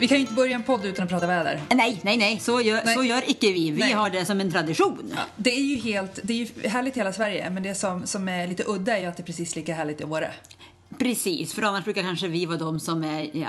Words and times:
vi 0.00 0.08
kan 0.08 0.16
ju 0.16 0.20
inte 0.20 0.34
börja 0.34 0.54
en 0.54 0.62
podd 0.62 0.84
utan 0.84 1.02
att 1.02 1.10
prata 1.10 1.26
väder. 1.26 1.60
Nej, 1.70 2.00
nej, 2.02 2.16
nej, 2.16 2.38
så 2.40 2.60
gör, 2.60 2.82
Nej. 2.84 2.94
Så 2.94 3.04
gör 3.04 3.30
icke 3.30 3.52
vi. 3.52 3.70
Vi 3.70 3.80
Nej. 3.80 3.92
har 3.92 4.10
det 4.10 4.24
som 4.24 4.40
en 4.40 4.52
tradition. 4.52 5.14
Det 5.36 5.50
är 5.50 5.62
ju 5.62 5.76
helt, 5.76 6.18
det 6.22 6.32
är 6.32 6.36
ju 6.36 6.68
härligt 6.68 6.96
i 6.96 7.00
hela 7.00 7.12
Sverige, 7.12 7.50
men 7.50 7.62
det 7.62 7.74
som, 7.74 8.06
som 8.06 8.28
är 8.28 8.46
lite 8.46 8.64
udda 8.66 8.96
är 8.96 9.00
ju 9.00 9.06
att 9.06 9.16
det 9.16 9.22
är 9.22 9.24
precis 9.24 9.56
lika 9.56 9.74
härligt 9.74 10.00
i 10.00 10.04
Åre. 10.04 10.32
Precis, 10.98 11.54
för 11.54 11.62
annars 11.62 11.84
brukar 11.84 12.02
kanske 12.02 12.28
vi 12.28 12.46
vara 12.46 12.58
de 12.58 12.80
som 12.80 13.04
är, 13.04 13.36
ja, 13.36 13.48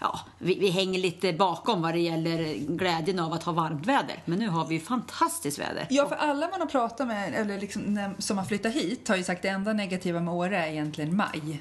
ja 0.00 0.20
vi, 0.38 0.58
vi 0.58 0.70
hänger 0.70 0.98
lite 0.98 1.32
bakom 1.32 1.82
vad 1.82 1.94
det 1.94 2.00
gäller 2.00 2.54
glädjen 2.54 3.18
av 3.18 3.32
att 3.32 3.42
ha 3.42 3.52
varmt 3.52 3.86
väder. 3.86 4.22
Men 4.24 4.38
nu 4.38 4.48
har 4.48 4.66
vi 4.66 4.80
fantastiskt 4.80 5.58
väder. 5.58 5.86
Ja, 5.90 6.08
för 6.08 6.16
alla 6.16 6.48
man 6.48 6.60
har 6.60 6.66
pratat 6.66 7.06
med, 7.06 7.34
eller 7.34 7.60
liksom, 7.60 8.14
som 8.18 8.38
har 8.38 8.44
flyttat 8.44 8.74
hit, 8.74 9.08
har 9.08 9.16
ju 9.16 9.24
sagt 9.24 9.42
det 9.42 9.48
enda 9.48 9.72
negativa 9.72 10.20
med 10.20 10.34
Åre 10.34 10.58
är 10.58 10.70
egentligen 10.70 11.16
maj. 11.16 11.60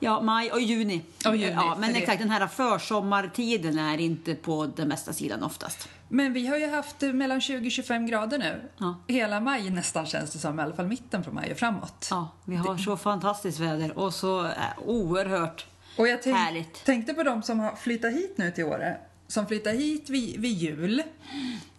Ja, 0.00 0.20
maj 0.20 0.52
och 0.52 0.60
juni. 0.60 1.02
Och 1.26 1.36
juni, 1.36 1.52
ja, 1.52 1.76
men 1.78 1.86
för 1.88 1.92
det- 1.94 1.98
exakt, 2.02 2.18
den 2.18 2.30
här 2.30 2.46
försommartiden 2.46 3.78
är 3.78 3.98
inte 3.98 4.34
på 4.34 4.66
den 4.76 4.88
bästa 4.88 5.12
sidan 5.12 5.42
oftast. 5.42 5.88
Men 6.08 6.32
vi 6.32 6.46
har 6.46 6.56
ju 6.56 6.70
haft 6.70 7.02
eh, 7.02 7.12
mellan 7.12 7.40
20-25 7.40 8.08
grader 8.08 8.38
nu. 8.38 8.70
Ja. 8.78 8.94
Hela 9.08 9.40
maj 9.40 9.70
nästan 9.70 10.06
känns 10.06 10.30
det 10.30 10.38
som, 10.38 10.58
i 10.58 10.62
alla 10.62 10.74
fall 10.74 10.86
mitten 10.86 11.22
på 11.24 11.30
maj 11.32 11.52
och 11.52 11.58
framåt. 11.58 12.06
Ja, 12.10 12.28
vi 12.44 12.56
har 12.56 12.76
så 12.76 12.96
fantastiskt 12.96 13.58
väder 13.60 13.98
och 13.98 14.14
så 14.14 14.44
eh, 14.46 14.52
oerhört 14.86 15.66
Och 15.98 16.08
jag 16.08 16.22
tänk, 16.22 16.36
Härligt. 16.36 16.84
tänkte 16.84 17.14
på 17.14 17.22
de 17.22 17.42
som 17.42 17.60
har 17.60 17.76
flyttat 17.76 18.12
hit 18.12 18.34
nu 18.36 18.50
till 18.50 18.64
Åre. 18.64 18.96
Som 19.28 19.46
flyttade 19.46 19.76
hit 19.76 20.10
vid, 20.10 20.40
vid 20.40 20.52
jul. 20.52 21.02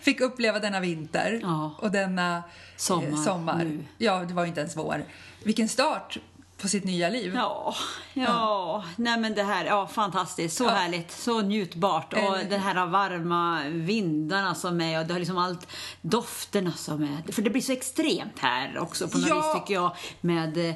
Fick 0.00 0.20
uppleva 0.20 0.58
denna 0.58 0.80
vinter 0.80 1.38
Ja. 1.42 1.74
och 1.78 1.90
denna 1.90 2.42
Sommar 2.76 3.08
eh, 3.08 3.24
sommar. 3.24 3.64
nu. 3.64 3.84
Ja, 3.98 4.24
det 4.24 4.34
var 4.34 4.42
ju 4.42 4.48
inte 4.48 4.60
ens 4.60 4.76
vår. 4.76 5.04
Vilken 5.44 5.68
start 5.68 6.18
på 6.62 6.68
sitt 6.68 6.84
nya 6.84 7.08
liv. 7.08 7.32
Ja, 7.34 7.74
ja. 8.14 8.84
Nej 8.96 9.20
men 9.20 9.34
det 9.34 9.42
här, 9.42 9.64
ja 9.64 9.86
fantastiskt. 9.86 10.56
Så 10.56 10.64
Ja. 10.64 10.70
härligt, 10.70 11.10
så 11.10 11.40
njutbart. 11.40 12.12
Och 12.12 12.36
den 12.50 12.60
här 12.60 12.86
varma 12.86 13.62
vindarna 13.68 14.54
som 14.54 14.80
är 14.80 15.00
och 15.00 15.06
det 15.06 15.12
har 15.12 15.18
liksom 15.18 15.38
allt 15.38 15.66
dofterna 16.02 16.72
som 16.72 17.02
är. 17.02 17.32
För 17.32 17.42
det 17.42 17.50
blir 17.50 17.62
så 17.62 17.72
extremt 17.72 18.38
här 18.38 18.78
också 18.78 19.08
på 19.08 19.18
något 19.18 19.28
Ja. 19.28 19.36
vis 19.36 19.60
tycker 19.62 19.74
jag 19.74 19.96
med 20.20 20.68
eh, 20.68 20.74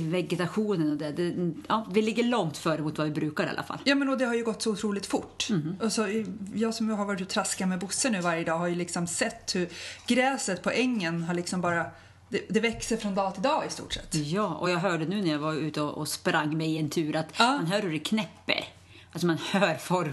vegetationen 0.00 0.90
och 0.90 0.96
det. 0.96 1.12
det 1.12 1.52
ja, 1.68 1.86
vi 1.92 2.02
ligger 2.02 2.22
långt 2.24 2.56
före 2.58 2.82
mot 2.82 2.98
vad 2.98 3.06
vi 3.06 3.12
brukar 3.12 3.46
i 3.46 3.48
alla 3.50 3.62
fall. 3.62 3.78
Ja 3.84 3.94
men 3.94 4.08
och 4.08 4.18
det 4.18 4.24
har 4.24 4.34
ju 4.34 4.44
gått 4.44 4.62
så 4.62 4.70
otroligt 4.72 5.06
fort. 5.06 5.46
Mhm. 5.50 5.76
Och 5.82 5.92
så, 5.92 6.24
jag 6.54 6.74
som 6.74 6.88
har 6.90 7.04
varit 7.04 7.20
och 7.20 7.28
traskat 7.28 7.68
med 7.68 7.78
Bosse 7.78 8.10
nu 8.10 8.20
varje 8.20 8.44
dag 8.44 8.58
har 8.58 8.66
ju 8.66 8.74
liksom 8.74 9.06
sett 9.06 9.54
hur 9.54 9.68
gräset 10.06 10.62
på 10.62 10.70
ängen 10.70 11.22
har 11.22 11.34
liksom 11.34 11.60
bara, 11.60 11.86
det, 12.28 12.46
det 12.48 12.60
växer 12.60 12.96
från 12.96 13.14
dag 13.14 13.34
till 13.34 13.42
dag 13.42 13.66
i 13.66 13.70
stort 13.70 13.92
sett. 13.92 14.14
Ja, 14.14 14.46
och 14.46 14.70
jag 14.70 14.78
hörde 14.78 15.04
nu 15.06 15.22
när 15.22 15.30
jag 15.30 15.38
var 15.38 15.52
ute 15.54 15.80
och, 15.82 15.98
och 15.98 16.08
sprang 16.08 16.56
mig 16.56 16.70
i 16.74 16.78
en 16.78 16.90
tur 16.90 17.16
att 17.16 17.26
Ja. 17.38 17.44
man 17.56 17.66
hör 17.66 17.82
hur 17.82 17.92
det 17.92 17.98
knäpper. 17.98 18.64
Alltså 19.12 19.26
man 19.26 19.38
hör 19.38 19.74
form, 19.74 20.12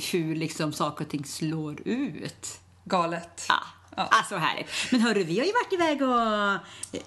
hur 0.12 0.34
liksom 0.36 0.72
saker 0.72 1.04
och 1.04 1.10
ting 1.10 1.24
slår 1.24 1.80
ut. 1.88 2.60
Galet. 2.84 3.46
Ja, 3.48 3.54
Ja. 3.96 4.08
ja. 4.10 4.24
så 4.28 4.36
härligt. 4.36 4.68
Men 4.90 5.00
hörru, 5.00 5.24
vi 5.24 5.38
har 5.38 5.46
ju 5.46 5.52
varit 5.52 5.72
iväg 5.72 6.02
och 6.02 6.52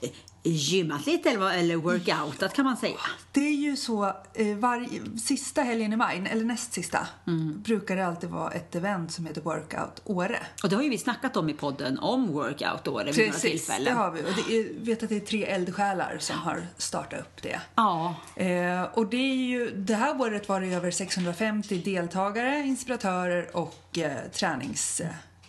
eh, 0.03 0.09
gymmat 0.43 1.05
lite 1.05 1.29
eller, 1.29 1.75
workoutat 1.75 2.53
kan 2.53 2.65
man 2.65 2.77
säga. 2.77 2.97
Det 3.31 3.39
är 3.39 3.55
ju 3.55 3.75
så, 3.75 4.05
eh, 4.33 4.55
varje, 4.57 5.01
sista 5.25 5.61
helgen 5.61 5.93
i 5.93 5.95
maj, 5.95 6.27
eller 6.31 6.45
näst 6.45 6.73
sista, 6.73 7.07
Mm. 7.27 7.61
brukar 7.61 7.95
det 7.95 8.07
alltid 8.07 8.29
vara 8.29 8.51
ett 8.51 8.75
event 8.75 9.11
som 9.11 9.25
heter 9.25 9.41
Workout 9.41 10.01
Åre. 10.03 10.39
Och 10.63 10.69
det 10.69 10.75
har 10.75 10.83
ju 10.83 10.89
vi 10.89 10.97
snackat 10.97 11.37
om 11.37 11.49
i 11.49 11.53
podden, 11.53 11.99
om 11.99 12.27
workout 12.31 12.87
år 12.87 13.03
vid 13.03 13.17
några 13.17 13.31
Precis, 13.31 13.41
det 13.41 13.49
tillfällen. 13.49 13.97
har 13.97 14.11
vi. 14.11 14.21
Och 14.21 14.25
det 14.47 14.55
är, 14.55 14.85
vet 14.85 15.03
att 15.03 15.09
det 15.09 15.15
är 15.15 15.19
tre 15.19 15.43
eldsjälar 15.45 16.17
som 16.19 16.37
har 16.39 16.67
startat 16.77 17.19
upp 17.19 17.41
det. 17.41 17.59
Ja, 17.75 18.15
Eh, 18.35 18.83
och 18.83 19.07
det 19.09 19.17
är 19.17 19.35
ju, 19.35 19.71
det 19.71 19.95
här 19.95 20.21
året 20.21 20.49
var 20.49 20.61
det 20.61 20.67
över 20.67 20.91
650 20.91 21.77
deltagare, 21.85 22.59
inspiratörer 22.59 23.55
och 23.57 23.97
eh, 23.97 24.17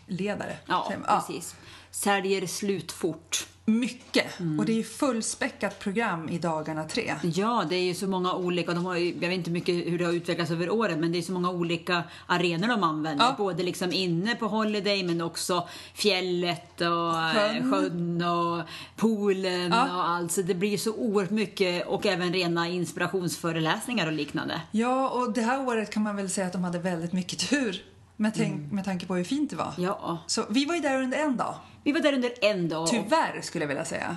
träningsledare. 0.08 0.56
ja, 0.66 0.92
Så, 0.92 1.14
precis. 1.26 1.54
Säljer 1.90 2.46
slut 2.46 2.92
fort. 2.92 3.46
Mycket. 3.64 4.40
Mm. 4.40 4.58
Och 4.58 4.64
det 4.64 4.72
är 4.72 4.76
ju 4.76 4.84
fullspäckat 4.84 5.78
program 5.78 6.28
i 6.28 6.38
dagarna 6.38 6.84
tre. 6.84 7.14
Ja, 7.22 7.64
det 7.68 7.76
är 7.76 7.82
ju 7.82 7.94
så 7.94 8.06
många 8.08 8.34
olika, 8.34 8.74
de 8.74 8.84
har 8.86 8.96
ju, 8.96 9.12
jag 9.20 9.28
vet 9.28 9.32
inte 9.38 9.50
mycket 9.50 9.74
hur 9.74 9.98
det 9.98 10.04
har 10.04 10.12
utvecklats 10.12 10.50
över 10.50 10.70
åren, 10.70 11.00
men 11.00 11.12
det 11.12 11.18
är 11.18 11.22
så 11.22 11.32
många 11.32 11.50
olika 11.50 12.02
arenor 12.26 12.68
de 12.68 12.82
använder. 12.82 13.24
Ja. 13.24 13.34
Både 13.38 13.62
liksom 13.62 13.92
inne 13.92 14.34
på 14.34 14.46
Holiday 14.48 15.02
men 15.04 15.20
också 15.20 15.68
fjället 15.94 16.80
och 16.80 16.86
Sjön. 17.14 17.34
sjön, 17.34 17.72
sjön 17.72 18.22
och 18.22 18.62
poolen 18.96 19.70
Ja. 19.72 19.82
och 19.96 20.08
allt. 20.08 20.32
Så 20.32 20.42
det 20.42 20.54
blir 20.54 20.78
så 20.78 20.92
oerhört 20.92 21.30
mycket 21.30 21.86
och 21.86 22.06
även 22.06 22.32
rena 22.32 22.68
inspirationsföreläsningar 22.68 24.06
och 24.06 24.12
liknande. 24.12 24.60
Ja, 24.70 25.08
och 25.08 25.32
det 25.32 25.40
här 25.42 25.66
året 25.68 25.90
kan 25.92 26.02
man 26.02 26.16
väl 26.16 26.30
säga 26.30 26.46
att 26.46 26.52
de 26.52 26.64
hade 26.64 26.78
väldigt 26.78 27.12
mycket 27.12 27.48
tur. 27.50 27.82
Med, 28.20 28.34
tänk, 28.34 28.72
med 28.72 28.84
tanke 28.84 29.06
på 29.06 29.14
hur 29.16 29.24
fint 29.24 29.50
det 29.50 29.56
var. 29.56 29.64
Mm. 29.76 29.82
Ja, 29.84 30.18
Så 30.26 30.44
vi 30.50 30.64
var 30.64 30.74
ju 30.74 30.80
där 30.80 31.02
under 31.02 31.18
en 31.18 31.36
dag. 31.36 31.54
vi 31.84 31.92
var 31.92 32.00
där 32.00 32.12
under 32.12 32.32
en 32.40 32.68
dag. 32.68 32.88
Tyvärr 32.88 33.40
skulle 33.42 33.62
jag 33.62 33.68
vilja 33.68 33.84
säga. 33.84 34.16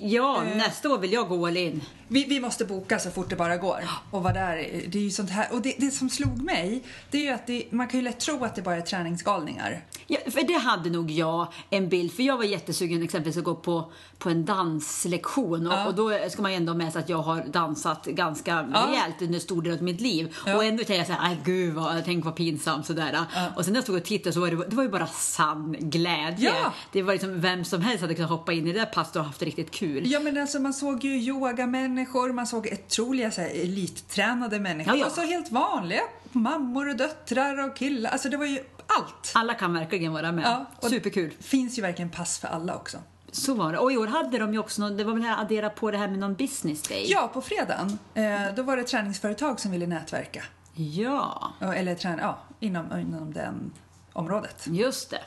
Ja, 0.00 0.42
Eh. 0.44 0.56
nästa 0.56 0.90
år 0.90 0.98
vill 0.98 1.12
jag 1.12 1.28
gå 1.28 1.46
all 1.46 1.56
in. 1.56 1.82
Vi, 2.08 2.24
vi 2.24 2.40
måste 2.40 2.64
boka 2.64 2.98
så 2.98 3.10
fort 3.10 3.30
det 3.30 3.36
bara 3.36 3.56
går 3.56 3.80
och 4.10 4.22
vara 4.22 4.32
där. 4.32 4.56
Det 4.88 4.98
är 4.98 5.02
ju 5.02 5.10
sånt 5.10 5.30
här. 5.30 5.46
Och 5.52 5.62
det, 5.62 5.74
det 5.78 5.90
som 5.90 6.10
slog 6.10 6.42
mig, 6.42 6.82
det 7.10 7.18
är 7.18 7.22
ju 7.22 7.28
att 7.28 7.46
det, 7.46 7.64
man 7.70 7.88
kan 7.88 8.00
ju 8.00 8.04
lätt 8.04 8.18
tro 8.20 8.44
att 8.44 8.54
det 8.54 8.62
bara 8.62 8.76
är 8.76 8.80
träningsgalningar. 8.80 9.84
Ja, 10.10 10.18
för 10.30 10.46
det 10.46 10.54
hade 10.58 10.90
nog 10.90 11.10
jag 11.10 11.46
en 11.70 11.88
bild, 11.88 12.12
för 12.12 12.22
jag 12.22 12.36
var 12.36 12.44
jättesugen 12.44 13.02
exempelvis 13.02 13.36
att 13.38 13.44
gå 13.44 13.54
på, 13.54 13.92
på 14.18 14.30
en 14.30 14.44
danslektion 14.44 15.66
och, 15.66 15.72
Ja. 15.72 15.86
och 15.86 15.94
då 15.94 16.18
ska 16.30 16.42
man 16.42 16.50
ju 16.50 16.56
ändå 16.56 16.74
med 16.74 16.92
sig 16.92 17.02
att 17.02 17.08
jag 17.08 17.18
har 17.22 17.42
dansat 17.52 18.04
ganska 18.06 18.68
Ja. 18.74 18.86
rejält 18.90 19.22
under 19.22 19.38
stor 19.38 19.62
del 19.62 19.72
av 19.72 19.82
mitt 19.82 20.00
liv. 20.00 20.36
Ja. 20.46 20.56
Och 20.56 20.64
ändå 20.64 20.76
tänkte 20.84 20.94
jag 20.94 21.06
såhär, 21.06 21.36
gud 21.44 21.74
vad, 21.74 22.04
tänk 22.04 22.24
vad 22.24 22.36
pinsamt 22.36 22.86
sådär. 22.86 23.18
Och 23.56 23.64
sen 23.64 23.72
när 23.72 23.78
jag 23.78 23.84
stod 23.84 23.96
och 23.96 24.04
tittade 24.04 24.32
så 24.32 24.40
var 24.40 24.50
det, 24.50 24.56
det 24.68 24.76
var 24.76 24.82
ju 24.82 24.88
bara 24.88 25.06
sann 25.06 25.76
glädje. 25.78 26.52
Det 26.92 27.02
var 27.02 27.12
liksom 27.12 27.40
vem 27.40 27.64
som 27.64 27.80
helst 27.82 28.00
hade 28.00 28.14
kunnat 28.14 28.30
hoppa 28.30 28.52
in 28.52 28.66
i 28.66 28.72
det 28.72 28.78
där 28.78 28.86
passet 28.86 29.16
och 29.16 29.24
haft 29.24 29.42
riktigt 29.42 29.70
kul. 29.70 30.02
Ja 30.06 30.20
men 30.20 30.38
alltså 30.38 30.58
man 30.60 30.72
såg 30.74 31.04
ju 31.04 31.10
yogamänniskor, 31.20 32.32
man 32.32 32.46
såg 32.46 32.68
otroliga 32.72 33.30
så 33.30 33.40
här, 33.40 33.48
elittränade 33.48 34.58
människor 34.60 35.06
och 35.06 35.12
så 35.12 35.20
helt 35.20 35.52
vanliga 35.52 36.00
mammor 36.32 36.88
och 36.88 36.96
döttrar 36.96 37.68
och 37.68 37.76
killar. 37.76 38.10
Alltså 38.10 38.28
det 38.28 38.36
var 38.36 38.46
ju 38.46 38.58
allt. 38.98 39.32
Alla 39.34 39.54
kan 39.54 39.72
verkligen 39.74 40.12
vara 40.12 40.32
med. 40.32 40.44
Ja, 40.44 40.64
och- 40.76 40.88
Superkul. 40.90 41.30
finns 41.40 41.78
ju 41.78 41.82
verkligen 41.82 42.10
pass 42.10 42.38
för 42.38 42.48
alla 42.48 42.74
också. 42.76 42.98
Så 43.32 43.54
var 43.54 43.72
det. 43.72 43.78
Och 43.78 43.92
i 43.92 43.96
år 43.96 44.06
hade 44.06 44.38
de 44.38 44.52
ju 44.52 44.58
också 44.58 44.80
någon, 44.82 44.96
det 44.96 45.04
var 45.04 45.12
väl 45.14 45.22
här 45.22 45.40
addera 45.42 45.70
på 45.70 45.90
det 45.90 45.98
här 45.98 46.08
med 46.08 46.18
någon 46.18 46.34
business 46.34 46.82
day. 46.82 47.06
Ja, 47.10 47.30
på 47.34 47.40
fredagen 47.42 47.98
eh, 48.14 48.54
då 48.56 48.62
var 48.62 48.76
det 48.76 48.82
träningsföretag 48.82 49.60
som 49.60 49.70
ville 49.70 49.86
nätverka. 49.86 50.42
Ja, 50.74 51.52
Ja, 51.58 51.74
Eller 51.74 51.94
träna, 51.94 52.22
ja, 52.22 52.38
inom, 52.60 52.98
inom 52.98 53.32
den 53.32 53.72
området. 54.12 54.64
just 54.66 55.10
det. 55.10 55.20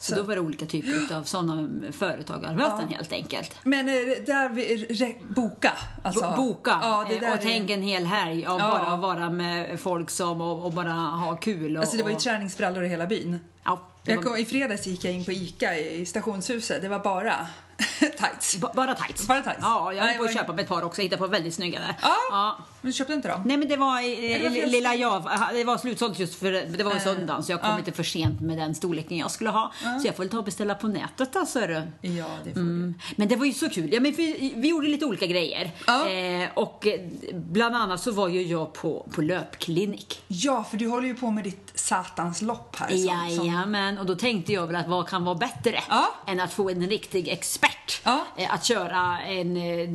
Så, 0.00 0.10
Så- 0.14 0.16
då 0.20 0.22
var 0.26 0.34
det 0.34 0.40
olika 0.40 0.66
typer 0.66 1.14
av 1.16 1.22
sådana 1.22 1.68
företagarmöten 1.92 2.88
helt 2.88 3.12
enkelt. 3.12 3.54
Men 3.64 3.88
eh, 3.88 3.94
där 4.26 4.48
vi, 4.48 4.76
re, 4.76 5.14
boka. 5.28 5.72
Alltså, 6.04 6.20
Bo- 6.36 6.36
Boka 6.36 6.78
Ja, 6.82 7.02
eh, 7.10 7.16
och 7.16 7.22
är- 7.22 7.36
tänk 7.42 7.70
en 7.70 7.82
hel 7.82 8.04
helg 8.06 8.46
av 8.46 8.58
Ja. 8.60 8.70
bara 8.70 8.96
vara 8.96 9.30
med 9.30 9.80
folk 9.80 10.10
som 10.10 10.40
och, 10.40 10.64
och 10.64 10.72
bara 10.72 10.92
ha 10.92 11.36
kul. 11.36 11.76
Och, 11.76 11.80
Alltså 11.82 11.96
det 11.96 12.02
var 12.02 12.10
ju 12.10 12.16
och, 12.16 12.22
träningsbrallor 12.22 12.84
i 12.84 12.88
hela 12.88 13.06
byn. 13.06 13.38
ja, 13.64 13.80
det 14.04 14.10
Jag 14.10 14.16
var, 14.16 14.24
kom, 14.24 14.36
I 14.36 14.44
fredags 14.44 14.86
gick 14.86 15.04
jag 15.04 15.12
in 15.14 15.24
på 15.24 15.32
ICA 15.32 15.78
i 15.78 16.06
stationshuset. 16.06 16.82
Det 16.82 16.88
var 16.88 16.98
bara 16.98 17.34
tights. 18.00 18.56
ba- 18.56 18.72
bara 18.74 18.94
tights. 18.94 19.26
Bara 19.26 19.42
tights. 19.42 19.58
Ja, 19.62 19.92
jag 19.92 20.04
höll 20.04 20.16
på 20.18 20.24
att 20.24 20.34
köpa 20.34 20.60
ett 20.60 20.68
par 20.68 20.82
också. 20.84 21.00
Jag 21.00 21.04
hittade 21.04 21.20
på 21.22 21.26
väldigt 21.26 21.54
snygga 21.54 21.80
där. 21.80 21.94
Ja. 22.30 22.56
Men 22.80 22.90
du 22.90 22.92
köpte 22.96 23.12
inte 23.12 23.28
dem? 23.28 23.42
Nej 23.44 23.56
men 23.56 23.68
det 23.68 23.76
var, 23.76 24.00
i- 24.00 24.38
var 24.42 24.56
i- 24.56 24.66
lilla 24.66 24.94
jag, 24.94 25.30
det 25.52 25.64
var 25.64 25.78
slutsålt 25.78 26.18
just 26.18 26.34
för 26.34 26.52
det 26.52 26.84
var 26.84 26.96
i 26.96 27.00
söndagen 27.00 27.42
så 27.42 27.52
jag 27.52 27.60
kom 27.60 27.70
ja. 27.70 27.76
lite 27.78 27.92
för 27.92 28.02
sent 28.02 28.40
med 28.40 28.58
den 28.58 28.74
storleken 28.74 29.18
jag 29.18 29.30
skulle 29.30 29.50
ha. 29.50 29.72
Så 30.00 30.06
jag 30.06 30.16
får 30.16 30.22
väl 30.22 30.30
ta 30.30 30.38
och 30.38 30.44
beställa 30.44 30.74
på 30.74 30.88
nätet 30.88 31.36
alltså. 31.36 31.60
du. 31.60 31.82
Ja, 32.00 32.26
det 32.44 32.52
får 32.52 32.60
Mm. 32.60 32.94
Men 33.16 33.28
det 33.28 33.36
var 33.36 33.46
ju 33.46 33.52
så 33.52 33.70
kul. 33.70 33.92
Ja, 33.92 34.00
men 34.00 34.12
vi, 34.12 34.52
vi 34.56 34.68
gjorde 34.68 34.88
lite 34.88 35.04
olika 35.04 35.26
grejer. 35.26 35.70
Ja. 35.86 36.08
Eh, 36.08 36.48
och 36.54 36.86
eh, 36.86 37.00
bland 37.34 37.76
annat 37.76 38.00
så 38.00 38.10
var 38.12 38.28
ju 38.28 38.42
jag 38.42 38.72
på, 38.72 39.06
på 39.14 39.22
löpklinik. 39.22 40.22
Ja, 40.28 40.64
för 40.70 40.76
du 40.76 40.88
håller 40.88 41.08
ju 41.08 41.14
på 41.14 41.30
med 41.30 41.44
ditt 41.44 41.70
satans 41.74 42.42
lopp 42.42 42.76
här. 42.76 42.88
som- 42.88 42.98
som- 42.98 43.46
Jajamän, 43.46 43.98
och 43.98 44.06
då 44.06 44.14
tänkte 44.14 44.52
jag 44.52 44.66
väl 44.66 44.76
att 44.76 44.88
vad 44.88 45.08
kan 45.08 45.24
vara 45.24 45.34
bättre 45.34 45.80
Ja. 45.88 46.08
än 46.26 46.40
att 46.40 46.52
få 46.52 46.70
en 46.70 46.86
riktig 46.88 47.28
expert 47.28 47.67
Ja. 48.04 48.26
eh, 48.36 48.54
att 48.54 48.64
köra 48.64 49.20
en 49.20 49.56
eh, 49.56 49.88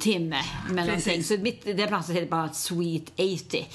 timme 0.00 0.42
med 0.68 0.86
någonting. 0.86 0.94
Precis. 1.14 1.28
Så 1.28 1.34
mitt, 1.42 1.64
det 1.64 1.86
platsen 1.86 2.14
heter 2.14 2.28
bara 2.30 2.52
Sweet 2.52 3.12
80. 3.14 3.66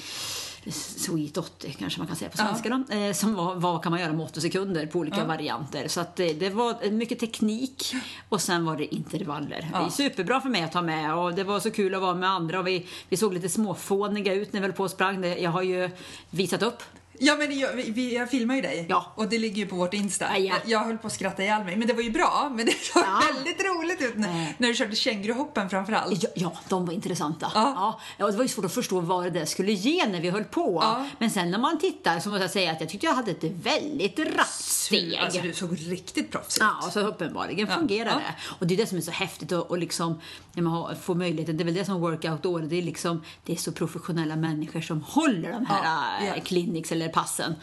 Sweet 0.70 1.36
80 1.36 1.76
kanske 1.78 1.98
man 1.98 2.06
kan 2.06 2.16
säga 2.16 2.30
på 2.30 2.36
svenska 2.36 2.68
då, 2.68 2.94
eh, 2.94 3.12
som 3.12 3.34
var 3.34 3.54
vad 3.54 3.82
kan 3.82 3.92
man 3.92 4.00
göra 4.00 4.12
med 4.12 4.26
80 4.26 4.40
sekunder 4.40 4.86
på 4.86 4.98
olika 4.98 5.24
varianter. 5.24 5.88
Så 5.88 6.00
att 6.00 6.16
det, 6.16 6.32
det 6.32 6.50
var 6.50 6.90
mycket 6.90 7.18
teknik 7.18 7.94
och 8.28 8.40
sen 8.40 8.64
var 8.64 8.76
det 8.76 8.94
intervaller. 8.94 9.68
Det 9.72 9.76
är 9.86 9.90
superbra 9.90 10.40
för 10.40 10.48
mig 10.48 10.62
att 10.62 10.72
ta 10.72 10.82
med 10.82 11.14
och 11.14 11.34
det 11.34 11.44
var 11.44 11.60
så 11.60 11.70
kul 11.70 11.94
att 11.94 12.00
vara 12.02 12.14
med 12.14 12.30
andra 12.30 12.58
och 12.60 12.66
vi, 12.66 12.86
vi 13.08 13.16
såg 13.16 13.34
lite 13.34 13.48
småfåniga 13.48 14.34
ut 14.34 14.52
när 14.52 14.60
vi 14.60 14.66
höll 14.66 14.76
på 14.76 14.82
och 14.82 14.90
sprang. 14.90 15.24
Jag 15.24 15.50
har 15.50 15.62
ju 15.62 15.90
visat 16.30 16.62
upp 16.62 16.82
Ja, 17.24 17.36
men 17.36 17.58
jag, 17.58 17.72
vi- 17.72 18.14
jag 18.14 18.30
filmar 18.30 18.54
ju 18.54 18.60
dig. 18.60 18.86
Ja. 18.88 19.12
Och 19.14 19.28
det 19.28 19.38
ligger 19.38 19.56
ju 19.56 19.66
på 19.66 19.76
vårt 19.76 19.94
Insta. 19.94 20.24
Ja, 20.38 20.38
ja. 20.38 20.54
Jag, 20.66 20.84
höll 20.84 20.98
på 20.98 21.06
att 21.06 21.12
skratta 21.12 21.42
ihjäl 21.42 21.64
mig. 21.64 21.76
Men 21.76 21.88
det 21.88 21.94
var 21.94 22.02
ju 22.02 22.10
bra. 22.10 22.52
Men 22.56 22.66
det 22.66 22.72
såg 22.72 23.02
väldigt 23.34 23.64
roligt 23.64 24.00
ut 24.02 24.16
när, 24.16 24.32
Nej. 24.32 24.54
när 24.58 24.68
du 24.68 24.74
körde 24.74 24.96
känguruhoppen 24.96 25.70
framförallt. 25.70 26.22
Ja, 26.22 26.28
ja, 26.34 26.52
de 26.68 26.86
var 26.86 26.92
intressanta. 26.92 27.50
Ja. 27.54 27.98
Ja. 28.18 28.26
Det 28.30 28.36
var 28.36 28.42
ju 28.42 28.48
svårt 28.48 28.64
att 28.64 28.74
förstå 28.74 29.00
vad 29.00 29.24
det 29.24 29.30
där 29.30 29.44
skulle 29.44 29.72
ge 29.72 30.06
när 30.06 30.20
vi 30.20 30.30
höll 30.30 30.44
på. 30.44 30.84
Men 31.18 31.30
sen 31.30 31.50
när 31.50 31.58
man 31.58 31.78
tittar 31.78 32.20
så 32.20 32.28
måste 32.28 32.42
jag 32.44 32.50
säga 32.50 32.72
att 32.72 32.80
jag 32.80 32.88
tyckte 32.90 33.06
jag 33.06 33.14
hade 33.14 33.30
ett 33.30 33.44
väldigt 33.44 34.18
rappt 34.18 34.50
steg. 34.50 35.14
Alltså, 35.14 35.40
du 35.42 35.52
såg 35.52 35.78
riktigt 35.90 36.30
proffsig 36.30 36.62
ut. 36.62 36.68
Ja, 36.82 36.90
så 36.90 37.00
uppenbarligen 37.00 37.66
fungerar 37.66 38.10
Ja. 38.10 38.16
det. 38.16 38.34
Och 38.58 38.66
det 38.66 38.74
är 38.74 38.76
det 38.78 38.86
som 38.86 38.98
är 38.98 39.02
så 39.02 39.10
häftigt 39.10 39.52
och, 39.52 39.70
och 39.70 39.78
liksom, 39.78 40.20
när 40.52 40.62
man 40.62 40.72
har, 40.72 40.94
får 40.94 41.14
möjligheten, 41.14 41.56
det 41.56 41.62
är 41.62 41.64
väl 41.64 41.74
det 41.74 41.84
som 41.84 42.00
workout 42.00 42.42
då, 42.42 42.58
det 42.58 42.76
är 42.76 42.82
liksom, 42.82 43.22
det 43.44 43.52
är 43.52 43.56
så 43.56 43.72
professionella 43.72 44.36
människor 44.36 44.80
som 44.80 45.02
håller 45.02 45.52
de 45.52 45.66
här 45.66 46.26
Ja, 46.26 46.34
clinics 46.44 46.92
eller 46.92 47.11
passen. 47.12 47.54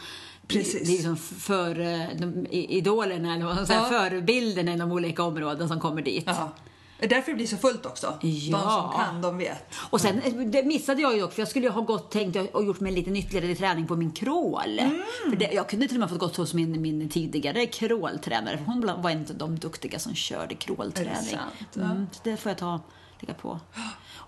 Precis. 0.46 0.72
Det, 0.72 0.78
det 0.84 0.90
liksom 0.92 1.16
för 1.16 1.80
eh, 1.80 2.06
de, 2.18 2.46
idolerna, 2.50 3.34
eller 3.34 3.44
vad 3.46 3.56
man 3.56 3.66
säga, 3.66 3.78
Ja. 3.78 3.88
förebilderna 3.88 4.72
inom 4.72 4.92
olika 4.92 5.22
områden 5.22 5.68
som 5.68 5.80
kommer 5.80 6.02
dit. 6.02 6.24
Ja. 6.26 6.52
Det 6.98 7.06
är 7.06 7.10
därför 7.10 7.30
det 7.32 7.36
blir 7.36 7.46
så 7.46 7.56
fullt 7.56 7.86
också. 7.86 8.18
De 8.20 8.28
Ja. 8.28 8.90
som 8.92 9.04
kan, 9.04 9.22
de 9.22 9.38
vet. 9.38 9.74
Och 9.90 10.00
sen 10.00 10.20
eh, 10.22 10.32
det 10.32 10.62
missade 10.64 11.02
jag 11.02 11.14
ju 11.14 11.20
dock, 11.20 11.32
för 11.32 11.40
jag 11.42 11.48
skulle 11.48 11.66
ju 11.66 11.72
ha 11.72 11.80
gått 11.80 12.10
tänkt 12.10 12.36
och 12.54 12.64
gjort 12.64 12.80
mig 12.80 12.92
lite 12.92 13.10
ytterligare 13.10 13.54
träning 13.54 13.86
på 13.86 13.96
min 13.96 14.10
crawl. 14.12 14.78
Mm. 14.78 15.02
För 15.30 15.36
det, 15.36 15.50
jag 15.52 15.68
kunde 15.68 15.88
till 15.88 15.96
och 15.96 16.00
med 16.00 16.10
fått 16.10 16.18
gått 16.18 16.36
hos 16.36 16.54
min, 16.54 16.82
min 16.82 17.08
tidigare 17.08 17.66
crawltränare. 17.66 18.58
för 18.58 18.64
Hon 18.64 18.80
var 19.02 19.10
en 19.10 19.20
av 19.30 19.34
de 19.36 19.58
duktiga 19.58 19.98
som 19.98 20.14
körde 20.14 20.46
det 20.48 20.54
crawlträning. 20.54 21.14
sant? 21.14 21.76
Mm, 21.76 22.06
det 22.24 22.36
får 22.36 22.50
jag 22.50 22.58
ta, 22.58 22.80
lägga 23.20 23.34
på. 23.34 23.60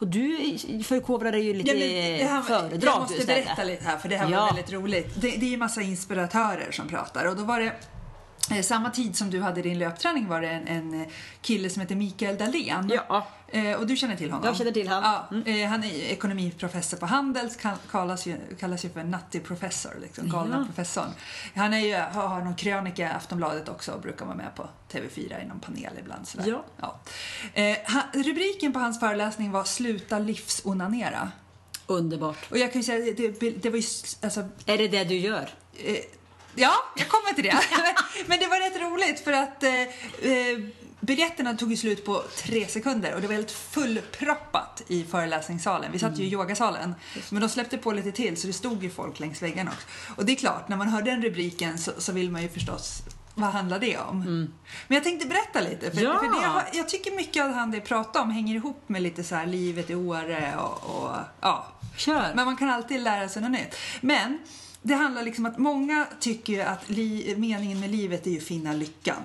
Och 0.02 0.08
du 0.08 0.58
förkovrar 0.84 1.32
dig 1.32 1.42
ju 1.44 1.54
lite 1.54 1.70
Ja, 1.70 2.26
här- 2.28 2.42
föredrag 2.42 2.94
jag 2.94 3.00
måste 3.00 3.26
berätta 3.26 3.64
lite 3.64 3.84
här 3.84 3.98
för 3.98 4.08
det 4.08 4.16
här 4.16 4.30
Ja. 4.30 4.40
var 4.40 4.46
väldigt 4.54 4.72
roligt. 4.72 5.08
Det, 5.20 5.28
det 5.36 5.46
är 5.46 5.50
ju 5.50 5.56
massa 5.56 5.82
inspiratörer 5.82 6.70
som 6.70 6.88
pratar 6.88 7.24
och 7.26 7.36
då 7.36 7.42
var 7.44 7.60
det 7.60 7.72
samma 8.62 8.90
tid 8.90 9.16
som 9.16 9.30
du 9.30 9.40
hade 9.40 9.62
din 9.62 9.78
löpträning 9.78 10.28
var 10.28 10.40
det 10.40 10.48
en, 10.48 10.68
en 10.68 11.06
kille 11.42 11.70
som 11.70 11.80
heter 11.82 11.94
Mikael 11.94 12.36
Dahlén. 12.38 12.90
Ja. 13.08 13.26
Eh, 13.48 13.72
och 13.74 13.86
du 13.86 13.96
känner 13.96 14.16
till 14.16 14.30
honom? 14.30 14.46
Jag 14.46 14.56
känner 14.56 14.70
till 14.72 14.88
han. 14.88 15.02
Ja, 15.02 15.52
eh, 15.52 15.68
han 15.68 15.84
är 15.84 15.94
ekonomiprofessor 15.94 16.96
på 16.96 17.06
Handels, 17.06 17.56
kall- 17.56 17.76
kallas 17.90 18.26
ju, 18.26 18.36
kallas 18.60 18.84
ju 18.84 18.88
för 18.90 19.04
Natti-professor, 19.04 20.00
liksom, 20.00 20.28
galna 20.30 20.56
Ja. 20.58 20.64
professorn. 20.66 21.08
Han 21.56 21.74
är 21.74 21.78
ju, 21.78 21.94
har, 21.94 22.28
har 22.28 22.40
någon 22.40 22.54
krönika 22.54 23.02
i 23.02 23.06
Aftonbladet 23.06 23.68
också 23.68 23.92
och 23.92 24.00
brukar 24.00 24.24
vara 24.26 24.36
med 24.36 24.54
på 24.56 24.68
TV4 24.92 25.42
i 25.44 25.46
någon 25.46 25.60
panel 25.60 25.92
ibland. 25.98 26.28
Sådär. 26.28 26.62
Ja. 26.80 27.00
Eh, 27.54 27.76
han, 27.84 28.02
rubriken 28.14 28.72
på 28.72 28.78
hans 28.78 29.00
föreläsning 29.00 29.50
var 29.52 29.64
Sluta 29.64 30.18
livsonanera. 30.18 31.30
Underbart. 31.86 32.50
Och 32.50 32.58
jag 32.58 32.72
kan 32.72 32.80
ju 32.80 32.84
säga, 32.84 33.14
det, 33.16 33.62
det, 33.62 33.70
var 33.70 33.76
ju, 33.78 33.84
alltså, 34.22 34.48
Är 34.66 34.78
det 34.78 34.88
det 34.88 35.04
du 35.04 35.16
gör? 35.16 35.48
Ja, 36.54 36.72
jag 36.96 37.08
kommer 37.08 37.34
till 37.34 37.44
det. 37.44 37.60
Men 38.26 38.38
det 38.38 38.46
var 38.46 38.60
rätt 38.70 38.80
roligt 38.82 39.24
för 39.24 39.32
att 39.32 39.62
eh, 39.62 39.80
eh, 40.32 40.58
biljetterna 41.00 41.56
tog 41.56 41.70
ju 41.70 41.76
slut 41.76 42.04
på 42.04 42.22
tre 42.36 42.66
sekunder 42.66 43.14
och 43.14 43.20
det 43.20 43.26
var 43.26 43.34
helt 43.34 43.50
fullproppat 43.50 44.82
i 44.88 45.04
föreläsningssalen. 45.04 45.92
Vi 45.92 45.98
satt 45.98 46.18
ju 46.18 46.24
i 46.24 46.32
yogasalen, 46.32 46.94
men 47.30 47.42
de 47.42 47.48
släppte 47.48 47.78
på 47.78 47.92
lite 47.92 48.12
till 48.12 48.36
så 48.36 48.46
det 48.46 48.52
stod 48.52 48.82
ju 48.82 48.90
folk 48.90 49.20
längs 49.20 49.42
väggarna 49.42 49.70
också. 49.70 49.86
Och 50.16 50.24
det 50.24 50.32
är 50.32 50.36
klart, 50.36 50.68
när 50.68 50.76
man 50.76 50.88
hör 50.88 51.02
den 51.02 51.22
rubriken 51.22 51.78
så, 51.78 51.92
så 51.98 52.12
vill 52.12 52.30
man 52.30 52.42
ju 52.42 52.48
förstås 52.48 53.02
vad 53.34 53.50
handlar 53.50 53.78
det 53.78 53.98
om? 53.98 54.24
Men 54.88 54.94
jag 54.94 55.04
tänkte 55.04 55.26
berätta 55.28 55.60
lite, 55.60 55.90
för, 55.90 56.02
Ja. 56.02 56.18
för 56.18 56.40
det 56.40 56.46
har, 56.46 56.64
jag 56.72 56.88
tycker 56.88 57.10
mycket 57.16 57.44
av 57.44 57.52
han 57.52 57.70
det 57.70 57.80
pratar 57.80 58.20
om 58.20 58.30
hänger 58.30 58.54
ihop 58.54 58.82
med 58.86 59.02
lite 59.02 59.24
så 59.24 59.34
här 59.34 59.46
livet 59.46 59.90
i 59.90 59.94
Åre 59.94 60.54
och, 60.58 61.02
och 61.04 61.16
ja, 61.40 61.66
Kör. 61.96 62.32
men 62.34 62.44
man 62.44 62.56
kan 62.56 62.70
alltid 62.70 63.00
lära 63.00 63.28
sig 63.28 63.42
något 63.42 63.50
nytt. 63.50 63.76
Men 64.00 64.38
det 64.82 64.94
handlar 64.94 65.22
liksom 65.22 65.46
att 65.46 65.58
många 65.58 66.06
tycker 66.20 66.66
att 66.66 66.90
li- 66.90 67.34
meningen 67.38 67.80
med 67.80 67.90
livet 67.90 68.26
är 68.26 68.30
ju 68.30 68.38
att 68.38 68.44
finna 68.44 68.72
lyckan. 68.72 69.22